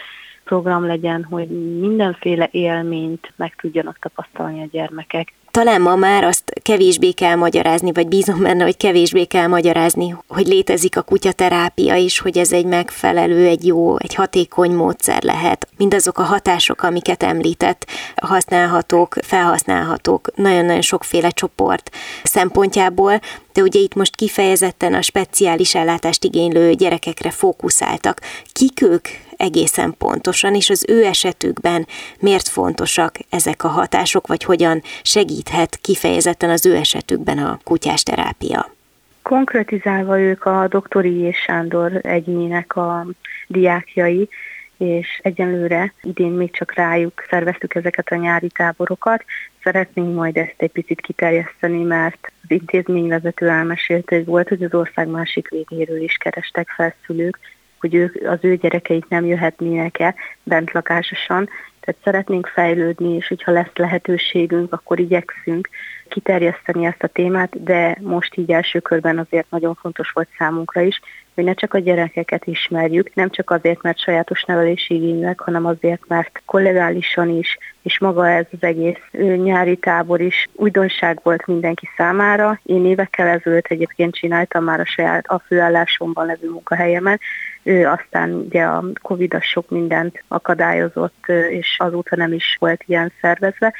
program 0.45 0.87
legyen, 0.87 1.25
hogy 1.25 1.49
mindenféle 1.79 2.49
élményt 2.51 3.33
meg 3.37 3.55
tudjanak 3.57 3.99
tapasztalni 3.99 4.63
a 4.63 4.69
gyermekek. 4.71 5.33
Talán 5.51 5.81
ma 5.81 5.97
már 5.97 6.25
azt 6.25 6.53
kevésbé 6.63 7.11
kell 7.11 7.35
magyarázni, 7.35 7.93
vagy 7.93 8.09
bízom 8.09 8.43
benne, 8.43 8.65
hogy 8.65 8.77
kevésbé 8.77 9.25
kell 9.25 9.47
magyarázni, 9.47 10.17
hogy 10.29 10.47
létezik 10.47 10.97
a 10.97 11.03
kutyaterápia 11.03 11.95
is, 11.95 12.19
hogy 12.19 12.39
ez 12.39 12.53
egy 12.53 12.65
megfelelő, 12.65 13.47
egy 13.47 13.67
jó, 13.67 13.99
egy 13.99 14.15
hatékony 14.15 14.73
módszer 14.73 15.23
lehet. 15.23 15.69
Mindazok 15.77 16.19
a 16.19 16.23
hatások, 16.23 16.83
amiket 16.83 17.23
említett, 17.23 17.87
használhatók, 18.17 19.17
felhasználhatók, 19.23 20.31
nagyon-nagyon 20.35 20.83
sokféle 20.83 21.31
csoport 21.31 21.91
szempontjából, 22.23 23.21
de 23.53 23.63
ugye 23.63 23.81
itt 23.81 23.95
most 23.95 24.17
kifejezetten 24.17 24.95
a 24.95 25.03
speciális 25.03 25.75
ellátást 25.75 26.25
igénylő 26.25 26.73
gyerekekre 26.73 27.31
fókuszáltak. 27.31 28.21
Kik 28.53 28.83
ők 28.83 29.09
egészen 29.41 29.95
pontosan, 29.99 30.55
és 30.55 30.71
az 30.71 30.85
ő 30.89 31.05
esetükben 31.05 31.87
miért 32.21 32.49
fontosak 32.49 33.15
ezek 33.31 33.65
a 33.65 33.69
hatások, 33.69 34.27
vagy 34.27 34.45
hogyan 34.45 34.83
segíthet 35.03 35.77
kifejezetten 35.77 36.51
az 36.51 36.67
ő 36.67 36.77
esetükben 36.77 37.39
a 37.39 37.59
kutyás 37.65 38.03
terápia? 38.03 38.75
Konkretizálva 39.23 40.21
ők 40.21 40.45
a 40.45 40.67
doktori 40.69 41.19
és 41.19 41.37
Sándor 41.37 42.01
egyének 42.03 42.77
a 42.77 43.07
diákjai, 43.47 44.29
és 44.79 45.21
egyenlőre 45.23 45.93
idén 46.03 46.31
még 46.31 46.51
csak 46.51 46.75
rájuk 46.75 47.25
szerveztük 47.31 47.75
ezeket 47.75 48.09
a 48.09 48.15
nyári 48.15 48.49
táborokat. 48.49 49.25
Szeretnénk 49.63 50.15
majd 50.15 50.37
ezt 50.37 50.55
egy 50.57 50.71
picit 50.71 51.01
kiterjeszteni, 51.01 51.83
mert 51.83 52.33
az 52.43 52.51
intézményvezető 52.51 53.49
elmesélte, 53.49 54.17
hogy 54.17 54.25
volt, 54.25 54.49
hogy 54.49 54.63
az 54.63 54.75
ország 54.75 55.09
másik 55.09 55.49
végéről 55.49 56.03
is 56.03 56.17
kerestek 56.17 56.69
felszülők, 56.69 57.39
hogy 57.81 57.95
ők, 57.95 58.27
az 58.27 58.39
ő 58.41 58.57
gyerekeik 58.57 59.09
nem 59.09 59.25
jöhetnének 59.27 59.99
el 59.99 60.15
bentlakásosan, 60.43 61.49
tehát 61.81 62.01
szeretnénk 62.05 62.47
fejlődni, 62.47 63.15
és 63.15 63.29
hogyha 63.29 63.53
lesz 63.53 63.75
lehetőségünk, 63.75 64.73
akkor 64.73 65.01
igyekszünk 65.01 65.69
kiterjeszteni 66.09 66.85
ezt 66.85 67.03
a 67.03 67.07
témát, 67.07 67.63
de 67.63 67.97
most 68.01 68.37
így 68.37 68.51
első 68.51 68.81
körben 68.81 69.19
azért 69.19 69.51
nagyon 69.51 69.75
fontos 69.75 70.11
volt 70.11 70.29
számunkra 70.39 70.81
is, 70.81 71.01
hogy 71.35 71.45
ne 71.45 71.55
csak 71.55 71.75
a 71.75 71.79
gyerekeket 71.79 72.47
ismerjük, 72.47 73.15
nem 73.15 73.31
csak 73.31 73.51
azért, 73.51 73.83
mert 73.83 73.99
sajátos 73.99 74.45
nevelési 74.45 74.95
igényűek, 74.95 75.41
hanem 75.41 75.67
azért, 75.67 76.03
mert 76.09 76.43
kollegálisan 76.45 77.29
is, 77.29 77.59
és 77.83 77.99
maga 77.99 78.29
ez 78.31 78.47
az 78.53 78.63
egész 78.63 78.99
nyári 79.43 79.77
tábor 79.77 80.21
is 80.21 80.49
újdonság 80.53 81.21
volt 81.23 81.47
mindenki 81.47 81.89
számára. 81.97 82.61
Én 82.63 82.87
évekkel 82.87 83.27
ezelőtt 83.27 83.67
egyébként 83.67 84.15
csináltam 84.15 84.65
már 84.65 84.81
a 84.81 84.85
saját 84.85 85.27
a 85.27 85.43
főállásomban 85.47 86.27
levő 86.27 86.51
munkahelyemen, 86.51 87.21
ő 87.63 87.87
aztán 87.87 88.33
ugye 88.33 88.63
a 88.63 88.85
Covid 89.03 89.37
sok 89.41 89.71
mindent 89.71 90.25
akadályozott, 90.29 91.25
és 91.51 91.77
azóta 91.79 92.17
nem 92.17 92.33
is 92.33 92.57
volt 92.59 92.83
ilyen 92.87 93.13
szervezve. 93.21 93.75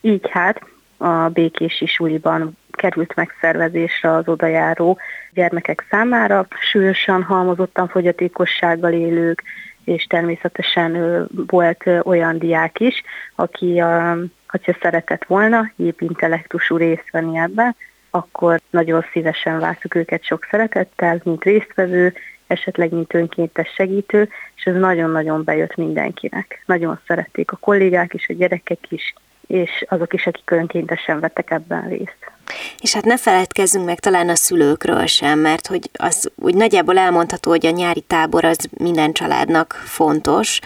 Így 0.00 0.28
hát 0.30 0.60
a 0.96 1.28
Békési 1.28 1.86
suliban 1.86 2.56
került 2.76 3.14
megszervezésre 3.14 4.10
az 4.10 4.28
odajáró 4.28 4.98
gyermekek 5.34 5.84
számára, 5.90 6.46
súlyosan 6.70 7.22
halmozottan 7.22 7.88
fogyatékossággal 7.88 8.92
élők, 8.92 9.42
és 9.84 10.04
természetesen 10.04 11.26
volt 11.46 11.84
olyan 12.02 12.38
diák 12.38 12.80
is, 12.80 13.02
aki, 13.34 13.80
a, 13.80 14.16
hogyha 14.48 14.76
szeretett 14.82 15.24
volna 15.24 15.72
épp 15.76 16.00
intellektusú 16.00 16.76
részt 16.76 17.10
venni 17.10 17.38
ebben, 17.38 17.76
akkor 18.10 18.60
nagyon 18.70 19.04
szívesen 19.12 19.58
vártuk 19.58 19.94
őket 19.94 20.24
sok 20.24 20.46
szeretettel, 20.50 21.20
mint 21.24 21.44
résztvevő, 21.44 22.14
esetleg 22.46 22.92
mint 22.92 23.14
önkéntes 23.14 23.68
segítő, 23.74 24.28
és 24.56 24.64
ez 24.64 24.74
nagyon-nagyon 24.74 25.44
bejött 25.44 25.76
mindenkinek. 25.76 26.62
Nagyon 26.66 27.00
szerették 27.06 27.52
a 27.52 27.56
kollégák 27.56 28.14
is, 28.14 28.28
a 28.28 28.32
gyerekek 28.32 28.78
is, 28.88 29.14
és 29.46 29.84
azok 29.88 30.12
is, 30.12 30.26
akik 30.26 30.50
önkéntesen 30.50 31.20
vettek 31.20 31.50
ebben 31.50 31.88
részt. 31.88 32.30
És 32.80 32.92
hát 32.92 33.04
ne 33.04 33.16
feledkezzünk 33.16 33.84
meg 33.84 34.00
talán 34.00 34.28
a 34.28 34.34
szülőkről 34.34 35.06
sem, 35.06 35.38
mert 35.38 35.66
hogy 35.66 35.90
az 35.92 36.30
úgy 36.36 36.54
nagyjából 36.54 36.98
elmondható, 36.98 37.50
hogy 37.50 37.66
a 37.66 37.70
nyári 37.70 38.00
tábor 38.00 38.44
az 38.44 38.58
minden 38.70 39.12
családnak 39.12 39.82
fontos, 39.86 40.58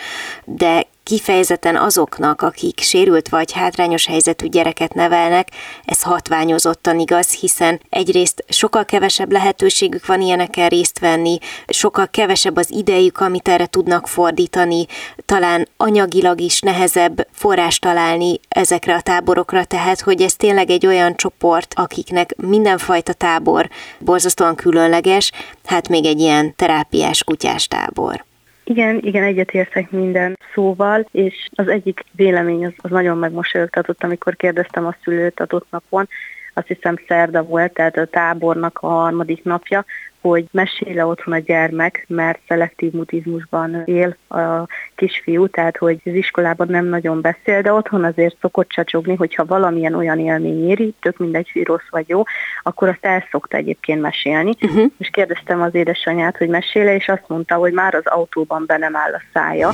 de 0.44 0.86
kifejezetten 1.06 1.76
azoknak, 1.76 2.42
akik 2.42 2.80
sérült 2.80 3.28
vagy 3.28 3.52
hátrányos 3.52 4.06
helyzetű 4.06 4.46
gyereket 4.46 4.94
nevelnek, 4.94 5.48
ez 5.84 6.02
hatványozottan 6.02 6.98
igaz, 6.98 7.30
hiszen 7.30 7.80
egyrészt 7.88 8.44
sokkal 8.48 8.84
kevesebb 8.84 9.32
lehetőségük 9.32 10.06
van 10.06 10.20
ilyenekkel 10.20 10.68
részt 10.68 10.98
venni, 10.98 11.38
sokkal 11.66 12.08
kevesebb 12.08 12.56
az 12.56 12.70
idejük, 12.70 13.18
amit 13.20 13.48
erre 13.48 13.66
tudnak 13.66 14.08
fordítani, 14.08 14.86
talán 15.24 15.68
anyagilag 15.76 16.40
is 16.40 16.60
nehezebb 16.60 17.26
forrást 17.32 17.80
találni 17.80 18.40
ezekre 18.48 18.94
a 18.94 19.00
táborokra, 19.00 19.64
tehát 19.64 20.00
hogy 20.00 20.22
ez 20.22 20.34
tényleg 20.34 20.70
egy 20.70 20.86
olyan 20.86 21.16
csoport, 21.16 21.74
akiknek 21.76 22.36
mindenfajta 22.36 23.12
tábor 23.12 23.68
borzasztóan 23.98 24.54
különleges, 24.54 25.32
hát 25.64 25.88
még 25.88 26.04
egy 26.04 26.20
ilyen 26.20 26.54
terápiás 26.56 27.24
kutyás 27.24 27.66
tábor. 27.66 28.24
Igen, 28.64 28.98
igen, 29.02 29.22
egyetértek 29.22 29.90
minden 29.90 30.38
szóval, 30.54 31.08
és 31.10 31.48
az 31.54 31.68
egyik 31.68 32.04
vélemény 32.12 32.66
az, 32.66 32.72
az 32.76 32.90
nagyon 32.90 33.18
megmosolyogtatott, 33.18 34.02
amikor 34.02 34.36
kérdeztem 34.36 34.86
a 34.86 34.96
szülőt 35.02 35.40
adott 35.40 35.66
napon, 35.70 36.08
azt 36.54 36.66
hiszem 36.66 36.98
szerda 37.08 37.42
volt, 37.42 37.72
tehát 37.72 37.96
a 37.96 38.06
tábornak 38.06 38.78
a 38.80 38.86
harmadik 38.86 39.44
napja, 39.44 39.84
hogy 40.20 40.44
mesél 40.50 41.04
otthon 41.04 41.34
a 41.34 41.38
gyermek, 41.38 42.04
mert 42.08 42.38
szelektív 42.48 42.92
mutizmusban 42.92 43.82
él 43.84 44.16
a 44.28 44.66
kisfiú, 44.94 45.46
tehát 45.46 45.76
hogy 45.76 46.00
az 46.04 46.12
iskolában 46.12 46.66
nem 46.70 46.86
nagyon 46.86 47.20
beszél, 47.20 47.62
de 47.62 47.72
otthon 47.72 48.04
azért 48.04 48.36
szokott 48.40 48.68
csacsogni, 48.68 49.14
hogyha 49.14 49.44
valamilyen 49.44 49.94
olyan 49.94 50.18
élmény 50.18 50.68
éri, 50.68 50.94
tök 51.00 51.18
mindegy, 51.18 51.50
hogy 51.52 51.64
rossz 51.64 51.88
vagy 51.90 52.08
jó, 52.08 52.22
akkor 52.62 52.88
azt 52.88 53.04
el 53.04 53.24
szokta 53.30 53.56
egyébként 53.56 54.00
mesélni. 54.00 54.52
Uh-huh. 54.60 54.90
És 54.98 55.08
kérdeztem 55.08 55.62
az 55.62 55.74
édesanyját, 55.74 56.36
hogy 56.36 56.48
meséle, 56.48 56.94
és 56.94 57.08
azt 57.08 57.24
mondta, 57.26 57.54
hogy 57.54 57.72
már 57.72 57.94
az 57.94 58.06
autóban 58.06 58.64
be 58.66 58.76
nem 58.76 58.96
áll 58.96 59.12
a 59.12 59.22
szája. 59.32 59.70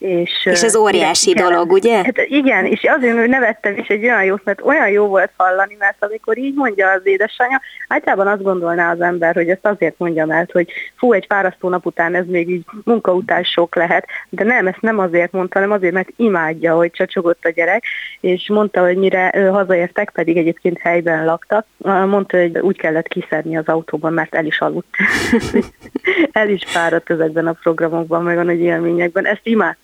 És, 0.00 0.30
és 0.44 0.62
ez 0.62 0.76
óriási 0.76 1.30
igen, 1.30 1.44
dolog, 1.44 1.72
ugye? 1.72 1.96
Hát 1.96 2.18
igen, 2.28 2.64
és 2.64 2.80
azért 2.96 3.26
nevettem 3.26 3.76
is 3.76 3.88
egy 3.88 4.04
olyan 4.04 4.24
jót, 4.24 4.44
mert 4.44 4.60
olyan 4.60 4.88
jó 4.88 5.06
volt 5.06 5.30
hallani, 5.36 5.76
mert 5.78 5.96
amikor 5.98 6.38
így 6.38 6.54
mondja 6.54 6.90
az 6.90 7.00
édesanyja, 7.04 7.60
általában 7.88 8.26
azt 8.26 8.42
gondolná 8.42 8.92
az 8.92 9.00
ember, 9.00 9.34
hogy 9.34 9.48
ezt 9.48 9.66
azért 9.66 9.94
mondja, 9.98 10.26
mert 10.26 10.52
hogy 10.52 10.72
fú, 10.96 11.12
egy 11.12 11.24
fárasztó 11.28 11.68
nap 11.68 11.86
után 11.86 12.14
ez 12.14 12.26
még 12.26 12.50
így 12.50 12.64
munka 12.84 13.12
után 13.12 13.42
sok 13.42 13.74
lehet, 13.74 14.06
de 14.28 14.44
nem, 14.44 14.66
ezt 14.66 14.80
nem 14.80 14.98
azért 14.98 15.32
mondta, 15.32 15.58
hanem 15.58 15.74
azért, 15.74 15.94
mert 15.94 16.08
imádja, 16.16 16.74
hogy 16.74 16.90
csacsogott 16.90 17.44
a 17.44 17.50
gyerek, 17.50 17.84
és 18.20 18.48
mondta, 18.48 18.80
hogy 18.80 18.96
mire 18.96 19.48
hazaértek, 19.50 20.10
pedig 20.10 20.36
egyébként 20.36 20.78
helyben 20.78 21.24
laktak, 21.24 21.66
mondta, 22.06 22.38
hogy 22.40 22.58
úgy 22.58 22.76
kellett 22.76 23.08
kiszedni 23.08 23.56
az 23.56 23.66
autóban, 23.66 24.12
mert 24.12 24.34
el 24.34 24.44
is 24.44 24.60
aludt. 24.60 24.96
el 26.32 26.48
is 26.48 26.62
fáradt 26.66 27.10
ezekben 27.10 27.46
a 27.46 27.52
programokban, 27.52 28.22
meg 28.22 28.38
a 28.38 28.42
nagy 28.42 28.60
élményekben. 28.60 29.26
Ezt 29.26 29.40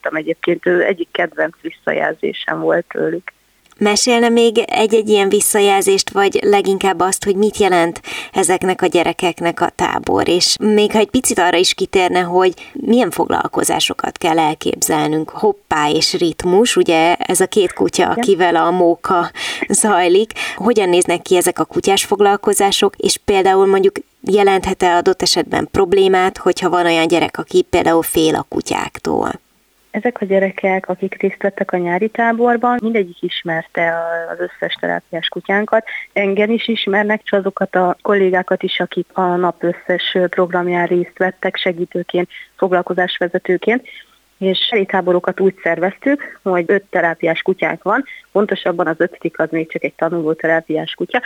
imádtam 0.07 0.15
egyébként, 0.15 0.65
ez 0.65 0.79
egyik 0.79 1.07
kedvenc 1.11 1.55
visszajelzésem 1.61 2.59
volt 2.59 2.85
tőlük. 2.87 3.35
Mesélne 3.79 4.29
még 4.29 4.57
egy-egy 4.57 5.09
ilyen 5.09 5.29
visszajelzést, 5.29 6.09
vagy 6.09 6.39
leginkább 6.41 6.99
azt, 6.99 7.23
hogy 7.23 7.35
mit 7.35 7.57
jelent 7.57 8.01
ezeknek 8.33 8.81
a 8.81 8.85
gyerekeknek 8.85 9.61
a 9.61 9.69
tábor, 9.75 10.27
és 10.27 10.55
még 10.59 10.91
ha 10.91 10.97
egy 10.99 11.09
picit 11.09 11.39
arra 11.39 11.57
is 11.57 11.73
kitérne, 11.73 12.19
hogy 12.19 12.53
milyen 12.73 13.11
foglalkozásokat 13.11 14.17
kell 14.17 14.39
elképzelnünk, 14.39 15.29
hoppá 15.29 15.89
és 15.89 16.13
ritmus, 16.13 16.75
ugye 16.75 17.15
ez 17.15 17.39
a 17.39 17.47
két 17.47 17.73
kutya, 17.73 18.09
akivel 18.09 18.55
a 18.55 18.71
móka 18.71 19.31
zajlik, 19.67 20.31
hogyan 20.55 20.89
néznek 20.89 21.21
ki 21.21 21.35
ezek 21.35 21.59
a 21.59 21.65
kutyás 21.65 22.05
foglalkozások, 22.05 22.95
és 22.95 23.17
például 23.25 23.65
mondjuk 23.65 23.95
jelenthet-e 24.21 24.95
adott 24.95 25.21
esetben 25.21 25.67
problémát, 25.71 26.37
hogyha 26.37 26.69
van 26.69 26.85
olyan 26.85 27.07
gyerek, 27.07 27.37
aki 27.37 27.61
például 27.61 28.03
fél 28.03 28.35
a 28.35 28.45
kutyáktól? 28.49 29.45
Ezek 29.91 30.21
a 30.21 30.25
gyerekek, 30.25 30.89
akik 30.89 31.21
részt 31.21 31.41
vettek 31.41 31.71
a 31.71 31.77
nyári 31.77 32.09
táborban, 32.09 32.77
mindegyik 32.81 33.21
ismerte 33.21 33.93
az 34.29 34.39
összes 34.39 34.73
terápiás 34.73 35.27
kutyánkat. 35.27 35.85
Engem 36.13 36.51
is 36.51 36.67
ismernek, 36.67 37.21
és 37.23 37.31
azokat 37.31 37.75
a 37.75 37.97
kollégákat 38.01 38.63
is, 38.63 38.79
akik 38.79 39.07
a 39.13 39.21
nap 39.21 39.63
összes 39.63 40.17
programján 40.29 40.85
részt 40.85 41.17
vettek 41.17 41.55
segítőként, 41.55 42.29
foglalkozásvezetőként. 42.55 43.87
És 44.37 44.73
táborokat 44.87 45.39
úgy 45.39 45.55
szerveztük, 45.63 46.39
hogy 46.43 46.63
öt 46.67 46.83
terápiás 46.89 47.41
kutyánk 47.41 47.83
van, 47.83 48.03
pontosabban 48.31 48.87
az 48.87 48.95
ötödik 48.99 49.39
az 49.39 49.49
még 49.51 49.71
csak 49.71 49.83
egy 49.83 49.93
tanuló 49.93 50.33
terápiás 50.33 50.93
kutya. 50.93 51.21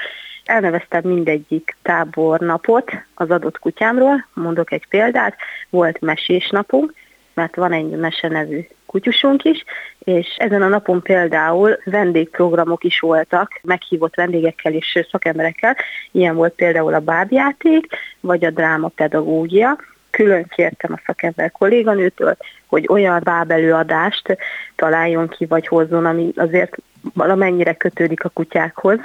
Elneveztem 0.45 1.01
mindegyik 1.03 1.77
tábornapot 1.81 2.91
az 3.13 3.29
adott 3.29 3.59
kutyámról, 3.59 4.27
mondok 4.33 4.71
egy 4.71 4.87
példát, 4.87 5.35
volt 5.69 6.01
mesés 6.01 6.49
napunk, 6.49 6.93
mert 7.41 7.55
van 7.55 7.71
egy 7.71 7.89
mese 7.89 8.27
nevű 8.27 8.67
kutyusunk 8.85 9.43
is, 9.43 9.63
és 9.99 10.35
ezen 10.37 10.61
a 10.61 10.67
napon 10.67 11.01
például 11.01 11.77
vendégprogramok 11.83 12.83
is 12.83 12.99
voltak, 12.99 13.59
meghívott 13.63 14.15
vendégekkel 14.15 14.73
és 14.73 15.05
szakemberekkel, 15.11 15.77
ilyen 16.11 16.35
volt 16.35 16.53
például 16.53 16.93
a 16.93 16.99
bábjáték, 16.99 17.85
vagy 18.19 18.45
a 18.45 18.49
drámapedagógia, 18.49 19.77
külön 20.09 20.45
kértem 20.55 20.93
a 20.93 21.01
szakember 21.05 21.51
kolléganőtől, 21.51 22.37
hogy 22.65 22.85
olyan 22.89 23.21
bábelőadást 23.23 24.37
találjon 24.75 25.27
ki, 25.27 25.45
vagy 25.45 25.67
hozzon, 25.67 26.05
ami 26.05 26.31
azért 26.35 26.75
valamennyire 27.13 27.73
kötődik 27.73 28.23
a 28.23 28.29
kutyákhoz, 28.29 28.99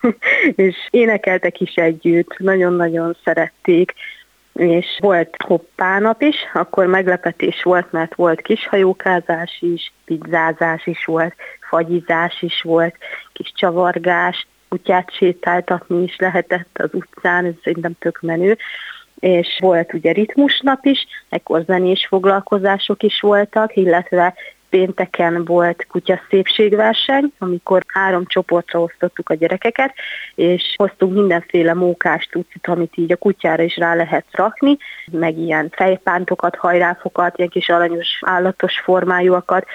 és 0.66 0.76
énekeltek 0.90 1.60
is 1.60 1.74
együtt, 1.74 2.38
nagyon-nagyon 2.38 3.16
szerették, 3.24 3.94
és 4.54 4.98
volt 5.00 5.36
hoppánap 5.44 6.22
is, 6.22 6.36
akkor 6.52 6.86
meglepetés 6.86 7.62
volt, 7.62 7.92
mert 7.92 8.14
volt 8.14 8.40
kis 8.40 8.66
hajókázás 8.66 9.58
is, 9.60 9.92
pizzázás 10.04 10.86
is 10.86 11.04
volt, 11.04 11.34
fagyizás 11.68 12.42
is 12.42 12.62
volt, 12.62 12.94
kis 13.32 13.52
csavargás, 13.54 14.46
kutyát 14.68 15.12
sétáltatni 15.12 16.02
is 16.02 16.16
lehetett 16.16 16.68
az 16.72 16.90
utcán, 16.92 17.44
ez 17.44 17.52
szerintem 17.62 17.92
tök 17.98 18.20
menő, 18.20 18.56
és 19.18 19.58
volt 19.60 19.94
ugye 19.94 20.12
ritmusnap 20.12 20.84
is, 20.84 21.06
ekkor 21.28 21.62
zenés 21.66 22.06
foglalkozások 22.06 23.02
is 23.02 23.20
voltak, 23.20 23.76
illetve 23.76 24.34
pénteken 24.74 25.44
volt 25.44 25.86
kutya 25.88 26.20
szépségverseny, 26.30 27.32
amikor 27.38 27.82
három 27.86 28.26
csoportra 28.26 28.80
osztottuk 28.80 29.28
a 29.28 29.34
gyerekeket, 29.34 29.94
és 30.34 30.74
hoztunk 30.76 31.14
mindenféle 31.14 31.74
mókás 31.74 32.24
tucit, 32.24 32.66
amit 32.66 32.92
így 32.96 33.12
a 33.12 33.16
kutyára 33.16 33.62
is 33.62 33.76
rá 33.76 33.94
lehet 33.94 34.24
rakni, 34.30 34.76
meg 35.10 35.38
ilyen 35.38 35.68
fejpántokat, 35.72 36.56
hajráfokat, 36.56 37.38
ilyen 37.38 37.50
kis 37.50 37.68
aranyos 37.68 38.18
állatos 38.20 38.80
formájúakat, 38.80 39.66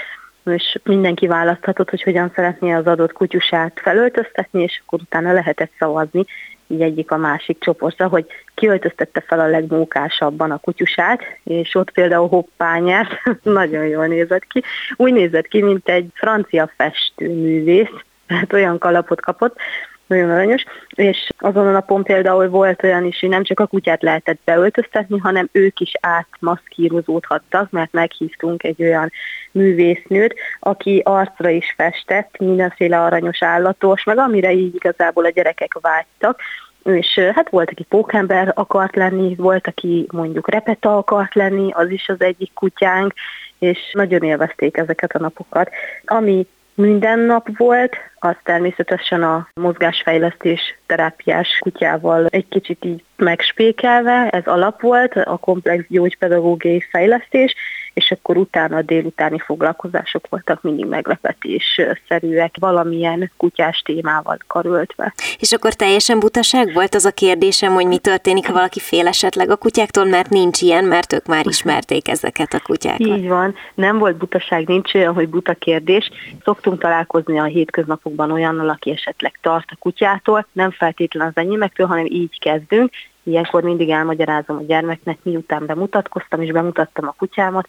és 0.45 0.79
mindenki 0.83 1.27
választhatott, 1.27 1.89
hogy 1.89 2.03
hogyan 2.03 2.31
szeretné 2.35 2.71
az 2.71 2.85
adott 2.85 3.11
kutyusát 3.11 3.79
felöltöztetni, 3.83 4.61
és 4.61 4.81
akkor 4.85 4.99
utána 5.01 5.33
lehetett 5.33 5.71
szavazni, 5.77 6.25
így 6.71 6.81
egyik 6.81 7.11
a 7.11 7.17
másik 7.17 7.59
csoportra, 7.59 8.07
hogy 8.07 8.25
kiöltöztette 8.55 9.23
fel 9.27 9.39
a 9.39 9.47
legmókásabban 9.47 10.51
a 10.51 10.57
kutyusát, 10.57 11.21
és 11.43 11.75
ott 11.75 11.91
például 11.91 12.27
hoppányát, 12.27 13.07
nagyon 13.43 13.85
jól 13.85 14.07
nézett 14.07 14.45
ki. 14.47 14.63
Úgy 14.95 15.13
nézett 15.13 15.47
ki, 15.47 15.61
mint 15.61 15.89
egy 15.89 16.09
francia 16.13 16.71
festőművész, 16.75 17.89
tehát 18.27 18.53
olyan 18.53 18.77
kalapot 18.77 19.21
kapott, 19.21 19.57
nagyon 20.09 20.29
aranyos, 20.29 20.63
és 20.89 21.27
azon 21.37 21.67
a 21.67 21.71
napon 21.71 22.03
például 22.03 22.47
volt 22.47 22.83
olyan 22.83 23.05
is, 23.05 23.19
hogy 23.19 23.29
nem 23.29 23.43
csak 23.43 23.59
a 23.59 23.67
kutyát 23.67 24.01
lehetett 24.01 24.39
beöltöztetni, 24.43 25.17
hanem 25.17 25.49
ők 25.51 25.79
is 25.79 25.91
átmaszkírozódhattak, 26.01 27.71
mert 27.71 27.91
meghívtunk 27.91 28.63
egy 28.63 28.81
olyan 28.83 29.11
művésznőt, 29.51 30.35
aki 30.59 31.01
arcra 31.05 31.49
is 31.49 31.73
festett 31.77 32.37
mindenféle 32.37 33.01
aranyos 33.01 33.43
állatos, 33.43 34.03
meg 34.03 34.17
amire 34.17 34.51
így 34.51 34.75
igazából 34.75 35.25
a 35.25 35.29
gyerekek 35.29 35.77
vágytak, 35.81 36.41
és 36.83 37.19
hát 37.33 37.49
volt, 37.49 37.69
aki 37.69 37.83
pókember 37.83 38.51
akart 38.55 38.95
lenni, 38.95 39.35
volt, 39.35 39.67
aki 39.67 40.07
mondjuk 40.11 40.49
repeta 40.49 40.97
akart 40.97 41.35
lenni, 41.35 41.71
az 41.71 41.89
is 41.89 42.09
az 42.09 42.21
egyik 42.21 42.53
kutyánk, 42.53 43.13
és 43.59 43.77
nagyon 43.93 44.21
élvezték 44.21 44.77
ezeket 44.77 45.11
a 45.11 45.19
napokat. 45.19 45.69
Ami 46.05 46.47
minden 46.79 47.19
nap 47.19 47.57
volt, 47.57 47.95
az 48.19 48.35
természetesen 48.43 49.23
a 49.23 49.47
mozgásfejlesztés 49.53 50.77
terápiás 50.85 51.59
kutyával 51.59 52.25
egy 52.25 52.47
kicsit 52.47 52.85
így 52.85 53.03
megspékelve, 53.15 54.29
ez 54.29 54.45
alap 54.45 54.81
volt, 54.81 55.15
a 55.15 55.37
komplex 55.37 55.83
gyógypedagógiai 55.87 56.81
fejlesztés, 56.91 57.55
és 57.99 58.11
akkor 58.11 58.37
utána 58.37 58.77
a 58.77 58.81
délutáni 58.81 59.39
foglalkozások 59.39 60.27
voltak 60.29 60.61
mindig 60.61 60.85
meglepetésszerűek, 60.85 62.55
valamilyen 62.59 63.31
kutyás 63.37 63.81
témával 63.85 64.37
karöltve. 64.47 65.13
És 65.39 65.51
akkor 65.51 65.73
teljesen 65.73 66.19
butaság 66.19 66.73
volt 66.73 66.95
az 66.95 67.05
a 67.05 67.11
kérdésem, 67.11 67.73
hogy 67.73 67.87
mi 67.87 67.97
történik, 67.97 68.47
ha 68.47 68.53
valaki 68.53 68.79
fél 68.79 69.07
esetleg 69.07 69.49
a 69.49 69.55
kutyáktól, 69.55 70.05
mert 70.05 70.29
nincs 70.29 70.61
ilyen, 70.61 70.83
mert 70.83 71.13
ők 71.13 71.25
már 71.25 71.45
ismerték 71.47 72.07
ezeket 72.07 72.53
a 72.53 72.59
kutyákat. 72.63 73.07
Így 73.07 73.27
van, 73.27 73.55
nem 73.75 73.97
volt 73.97 74.17
butaság, 74.17 74.67
nincs 74.67 74.93
olyan, 74.93 75.13
hogy 75.13 75.29
buta 75.29 75.53
kérdés. 75.53 76.09
Szoktunk 76.43 76.81
találkozni 76.81 77.39
a 77.39 77.43
hétköznapokban 77.43 78.31
olyannal, 78.31 78.69
aki 78.69 78.91
esetleg 78.91 79.39
tart 79.41 79.67
a 79.71 79.77
kutyától, 79.79 80.47
nem 80.51 80.71
feltétlenül 80.71 81.33
az 81.35 81.41
enyémektől, 81.43 81.87
hanem 81.87 82.05
így 82.05 82.39
kezdünk, 82.39 82.91
Ilyenkor 83.23 83.63
mindig 83.63 83.89
elmagyarázom 83.89 84.57
a 84.57 84.63
gyermeknek, 84.63 85.17
miután 85.23 85.65
bemutatkoztam, 85.65 86.41
és 86.41 86.51
bemutattam 86.51 87.07
a 87.07 87.15
kutyámat, 87.17 87.67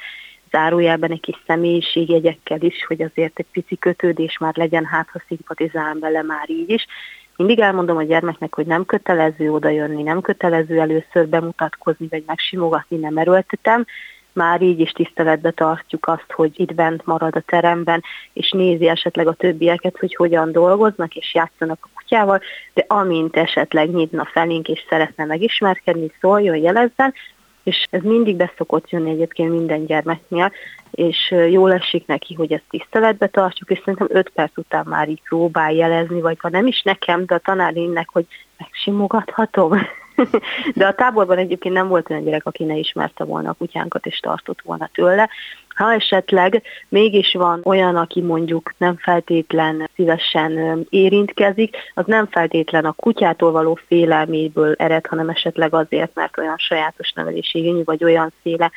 zárójelben 0.50 1.10
egy 1.10 1.20
kis 1.20 1.42
személyiségjegyekkel 1.46 2.60
is, 2.60 2.84
hogy 2.86 3.02
azért 3.02 3.38
egy 3.38 3.46
pici 3.52 3.76
kötődés 3.76 4.38
már 4.38 4.56
legyen, 4.56 4.84
hát 4.84 5.08
ha 5.12 5.20
szimpatizál 5.26 5.98
vele 5.98 6.22
már 6.22 6.50
így 6.50 6.70
is. 6.70 6.86
Mindig 7.36 7.58
elmondom 7.58 7.96
a 7.96 8.02
gyermeknek, 8.02 8.54
hogy 8.54 8.66
nem 8.66 8.84
kötelező 8.84 9.52
odajönni, 9.52 10.02
nem 10.02 10.20
kötelező 10.20 10.80
először 10.80 11.28
bemutatkozni, 11.28 12.06
vagy 12.10 12.22
megsimogatni, 12.26 12.96
nem 12.96 13.16
erőltetem, 13.16 13.86
már 14.32 14.62
így 14.62 14.80
is 14.80 14.90
tiszteletbe 14.90 15.50
tartjuk 15.50 16.06
azt, 16.06 16.32
hogy 16.32 16.60
itt 16.60 16.74
bent 16.74 17.06
marad 17.06 17.36
a 17.36 17.40
teremben, 17.40 18.02
és 18.32 18.50
nézi 18.50 18.88
esetleg 18.88 19.26
a 19.26 19.32
többieket, 19.32 19.98
hogy 19.98 20.14
hogyan 20.14 20.52
dolgoznak, 20.52 21.14
és 21.14 21.34
játszanak 21.34 21.78
a 21.82 21.99
kutyával, 22.10 22.40
de 22.74 22.84
amint 22.88 23.36
esetleg 23.36 23.90
nyitna 23.90 24.24
felénk, 24.24 24.68
és 24.68 24.84
szeretne 24.88 25.24
megismerkedni, 25.24 26.12
szóljon, 26.20 26.56
jelezzen, 26.56 27.14
és 27.62 27.86
ez 27.90 28.02
mindig 28.02 28.36
beszokott 28.36 28.90
jönni 28.90 29.10
egyébként 29.10 29.50
minden 29.50 29.86
gyermeknél, 29.86 30.52
és 30.90 31.34
jól 31.50 31.72
esik 31.72 32.06
neki, 32.06 32.34
hogy 32.34 32.52
ezt 32.52 32.64
tiszteletbe 32.70 33.26
tartjuk, 33.26 33.70
és 33.70 33.78
szerintem 33.78 34.08
öt 34.10 34.28
perc 34.28 34.56
után 34.56 34.86
már 34.88 35.08
így 35.08 35.22
próbál 35.28 35.72
jelezni, 35.72 36.20
vagy 36.20 36.36
ha 36.40 36.48
nem 36.48 36.66
is 36.66 36.82
nekem, 36.82 37.24
de 37.26 37.34
a 37.34 37.38
tanárinnek, 37.38 38.08
hogy 38.08 38.26
megsimogathatom. 38.58 39.72
De 40.74 40.86
a 40.86 40.94
táborban 40.94 41.38
egyébként 41.38 41.74
nem 41.74 41.88
volt 41.88 42.10
olyan 42.10 42.24
gyerek, 42.24 42.46
aki 42.46 42.64
ne 42.64 42.76
ismerte 42.76 43.24
volna 43.24 43.50
a 43.50 43.54
kutyánkat 43.58 44.06
és 44.06 44.18
tartott 44.18 44.60
volna 44.62 44.90
tőle. 44.94 45.28
Ha 45.68 45.92
esetleg 45.92 46.62
mégis 46.88 47.32
van 47.32 47.60
olyan, 47.64 47.96
aki 47.96 48.20
mondjuk 48.20 48.72
nem 48.78 48.96
feltétlen 48.96 49.88
szívesen 49.94 50.86
érintkezik, 50.90 51.76
az 51.94 52.04
nem 52.06 52.26
feltétlen 52.26 52.84
a 52.84 52.92
kutyától 52.92 53.50
való 53.52 53.78
félelméből 53.86 54.74
ered, 54.78 55.06
hanem 55.06 55.28
esetleg 55.28 55.74
azért, 55.74 56.14
mert 56.14 56.38
olyan 56.38 56.58
sajátos 56.58 57.12
nevelési 57.12 57.82
vagy 57.84 58.04
olyan 58.04 58.32
széle 58.42 58.70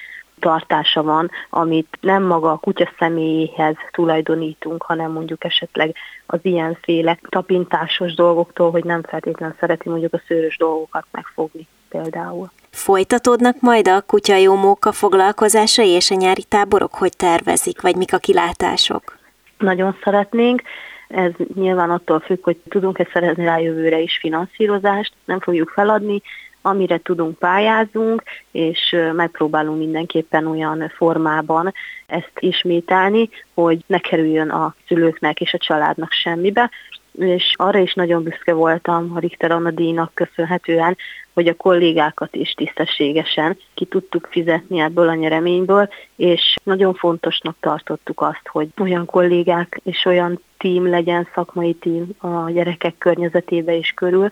tartása 0.43 1.03
van, 1.03 1.31
amit 1.49 1.97
nem 2.01 2.23
maga 2.23 2.51
a 2.51 2.57
kutya 2.57 2.89
személyéhez 2.99 3.75
tulajdonítunk, 3.91 4.83
hanem 4.83 5.11
mondjuk 5.11 5.43
esetleg 5.43 5.95
az 6.25 6.39
ilyenféle 6.41 7.19
tapintásos 7.29 8.13
dolgoktól, 8.13 8.71
hogy 8.71 8.83
nem 8.83 9.01
feltétlenül 9.03 9.55
szereti 9.59 9.89
mondjuk 9.89 10.13
a 10.13 10.21
szőrös 10.27 10.57
dolgokat 10.57 11.05
megfogni 11.11 11.67
például. 11.89 12.51
Folytatódnak 12.69 13.55
majd 13.59 13.87
a 13.87 14.01
kutya 14.01 14.35
jó 14.35 14.55
móka 14.55 14.91
foglalkozásai 14.91 15.89
és 15.89 16.11
a 16.11 16.15
nyári 16.15 16.43
táborok, 16.43 16.93
hogy 16.93 17.17
tervezik, 17.17 17.81
vagy 17.81 17.95
mik 17.95 18.13
a 18.13 18.17
kilátások? 18.17 19.17
Nagyon 19.57 19.97
szeretnénk. 20.03 20.61
Ez 21.07 21.31
nyilván 21.55 21.89
attól 21.89 22.19
függ, 22.19 22.43
hogy 22.43 22.57
tudunk-e 22.69 23.07
szerezni 23.13 23.45
rá 23.45 23.59
jövőre 23.59 23.99
is 23.99 24.17
finanszírozást, 24.17 25.13
nem 25.25 25.39
fogjuk 25.39 25.69
feladni, 25.69 26.21
amire 26.65 26.97
tudunk 26.97 27.37
pályázunk, 27.37 28.23
és 28.51 28.95
megpróbálunk 29.13 29.77
mindenképpen 29.77 30.47
olyan 30.47 30.91
formában 30.95 31.73
ezt 32.05 32.31
ismételni, 32.39 33.29
hogy 33.53 33.83
ne 33.87 33.99
kerüljön 33.99 34.49
a 34.49 34.75
szülőknek 34.87 35.41
és 35.41 35.53
a 35.53 35.57
családnak 35.57 36.11
semmibe, 36.11 36.69
és 37.17 37.53
arra 37.55 37.79
is 37.79 37.93
nagyon 37.93 38.23
büszke 38.23 38.53
voltam 38.53 39.11
a 39.15 39.19
Richter 39.19 39.51
Anna 39.51 39.71
díjnak 39.71 40.11
köszönhetően, 40.13 40.97
hogy 41.33 41.47
a 41.47 41.53
kollégákat 41.53 42.35
is 42.35 42.51
tisztességesen 42.51 43.57
ki 43.73 43.85
tudtuk 43.85 44.27
fizetni 44.31 44.79
ebből 44.79 45.09
a 45.09 45.13
nyereményből, 45.13 45.89
és 46.15 46.55
nagyon 46.63 46.93
fontosnak 46.93 47.55
tartottuk 47.59 48.21
azt, 48.21 48.47
hogy 48.47 48.67
olyan 48.79 49.05
kollégák 49.05 49.79
és 49.83 50.05
olyan 50.05 50.39
tím 50.57 50.89
legyen, 50.89 51.27
szakmai 51.33 51.73
tím 51.73 52.09
a 52.17 52.49
gyerekek 52.51 52.97
környezetébe 52.97 53.77
és 53.77 53.91
körül, 53.95 54.29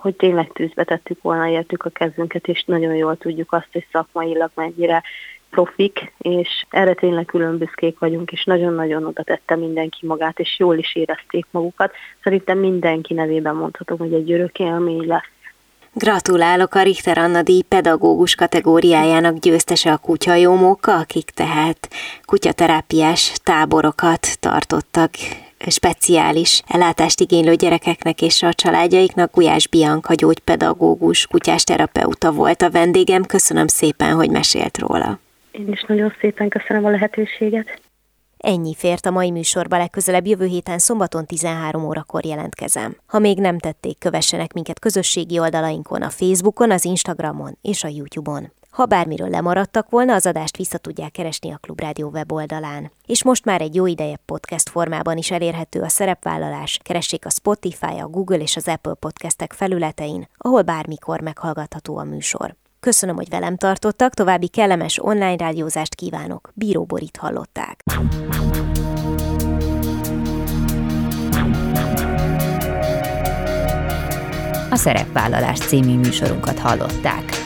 hogy 0.00 0.14
tényleg 0.14 0.52
tűzbe 0.52 0.84
tettük 0.84 1.22
volna 1.22 1.48
értük 1.48 1.84
a 1.84 1.90
kezünket, 1.90 2.46
és 2.46 2.64
nagyon 2.64 2.94
jól 2.94 3.16
tudjuk 3.16 3.52
azt, 3.52 3.68
hogy 3.72 3.86
szakmailag 3.92 4.50
mennyire 4.54 5.02
profik, 5.50 6.12
és 6.18 6.48
erre 6.70 6.94
tényleg 6.94 7.24
külön 7.24 7.70
vagyunk, 7.98 8.32
és 8.32 8.44
nagyon-nagyon 8.44 9.04
oda 9.04 9.22
tette 9.22 9.56
mindenki 9.56 10.06
magát, 10.06 10.38
és 10.38 10.58
jól 10.58 10.78
is 10.78 10.94
érezték 10.94 11.46
magukat. 11.50 11.92
Szerintem 12.22 12.58
mindenki 12.58 13.14
nevében 13.14 13.54
mondhatom, 13.54 13.98
hogy 13.98 14.12
egy 14.12 14.32
örök 14.32 14.58
élmény 14.58 15.06
lesz. 15.06 15.30
Gratulálok 15.92 16.74
a 16.74 16.82
Richter 16.82 17.18
Anna 17.18 17.42
díj 17.42 17.62
pedagógus 17.62 18.34
kategóriájának 18.34 19.38
győztese 19.38 19.92
a 19.92 19.96
kutyajómóka, 19.96 20.98
akik 20.98 21.30
tehát 21.30 21.88
kutyaterápiás 22.24 23.32
táborokat 23.42 24.40
tartottak 24.40 25.10
speciális 25.70 26.62
ellátást 26.66 27.20
igénylő 27.20 27.54
gyerekeknek 27.54 28.22
és 28.22 28.42
a 28.42 28.52
családjaiknak. 28.52 29.32
Gulyás 29.32 29.68
Bianca 29.68 30.14
gyógypedagógus, 30.14 31.26
kutyás 31.26 31.64
terapeuta 31.64 32.32
volt 32.32 32.62
a 32.62 32.70
vendégem. 32.70 33.24
Köszönöm 33.24 33.66
szépen, 33.66 34.14
hogy 34.14 34.30
mesélt 34.30 34.78
róla. 34.78 35.18
Én 35.50 35.68
is 35.68 35.84
nagyon 35.88 36.12
szépen 36.20 36.48
köszönöm 36.48 36.84
a 36.84 36.90
lehetőséget. 36.90 37.80
Ennyi 38.36 38.74
fért 38.74 39.06
a 39.06 39.10
mai 39.10 39.30
műsorba, 39.30 39.76
legközelebb 39.76 40.26
jövő 40.26 40.46
héten 40.46 40.78
szombaton 40.78 41.26
13 41.26 41.84
órakor 41.84 42.24
jelentkezem. 42.24 42.96
Ha 43.06 43.18
még 43.18 43.38
nem 43.38 43.58
tették, 43.58 43.98
kövessenek 43.98 44.52
minket 44.52 44.78
közösségi 44.78 45.38
oldalainkon, 45.38 46.02
a 46.02 46.10
Facebookon, 46.10 46.70
az 46.70 46.84
Instagramon 46.84 47.58
és 47.62 47.84
a 47.84 47.88
YouTube-on. 47.88 48.52
Ha 48.76 48.86
bármiről 48.86 49.28
lemaradtak 49.28 49.90
volna, 49.90 50.14
az 50.14 50.26
adást 50.26 50.56
vissza 50.56 50.78
tudják 50.78 51.10
keresni 51.10 51.52
a 51.52 51.56
Klubrádió 51.56 52.08
weboldalán. 52.08 52.92
És 53.06 53.24
most 53.24 53.44
már 53.44 53.60
egy 53.60 53.74
jó 53.74 53.86
ideje 53.86 54.16
podcast 54.24 54.68
formában 54.68 55.16
is 55.16 55.30
elérhető 55.30 55.80
a 55.80 55.88
szerepvállalás. 55.88 56.78
Keressék 56.82 57.26
a 57.26 57.30
Spotify, 57.30 57.98
a 58.02 58.08
Google 58.08 58.38
és 58.38 58.56
az 58.56 58.68
Apple 58.68 58.94
podcastek 58.94 59.52
felületein, 59.52 60.28
ahol 60.36 60.62
bármikor 60.62 61.20
meghallgatható 61.20 61.96
a 61.96 62.04
műsor. 62.04 62.56
Köszönöm, 62.80 63.16
hogy 63.16 63.28
velem 63.28 63.56
tartottak, 63.56 64.14
további 64.14 64.48
kellemes 64.48 64.98
online 65.02 65.36
rádiózást 65.36 65.94
kívánok. 65.94 66.50
Bíró 66.54 66.84
Borit 66.84 67.16
hallották. 67.16 67.82
A 74.70 74.76
Szerepvállalás 74.76 75.58
című 75.58 75.98
műsorunkat 75.98 76.58
hallották. 76.58 77.45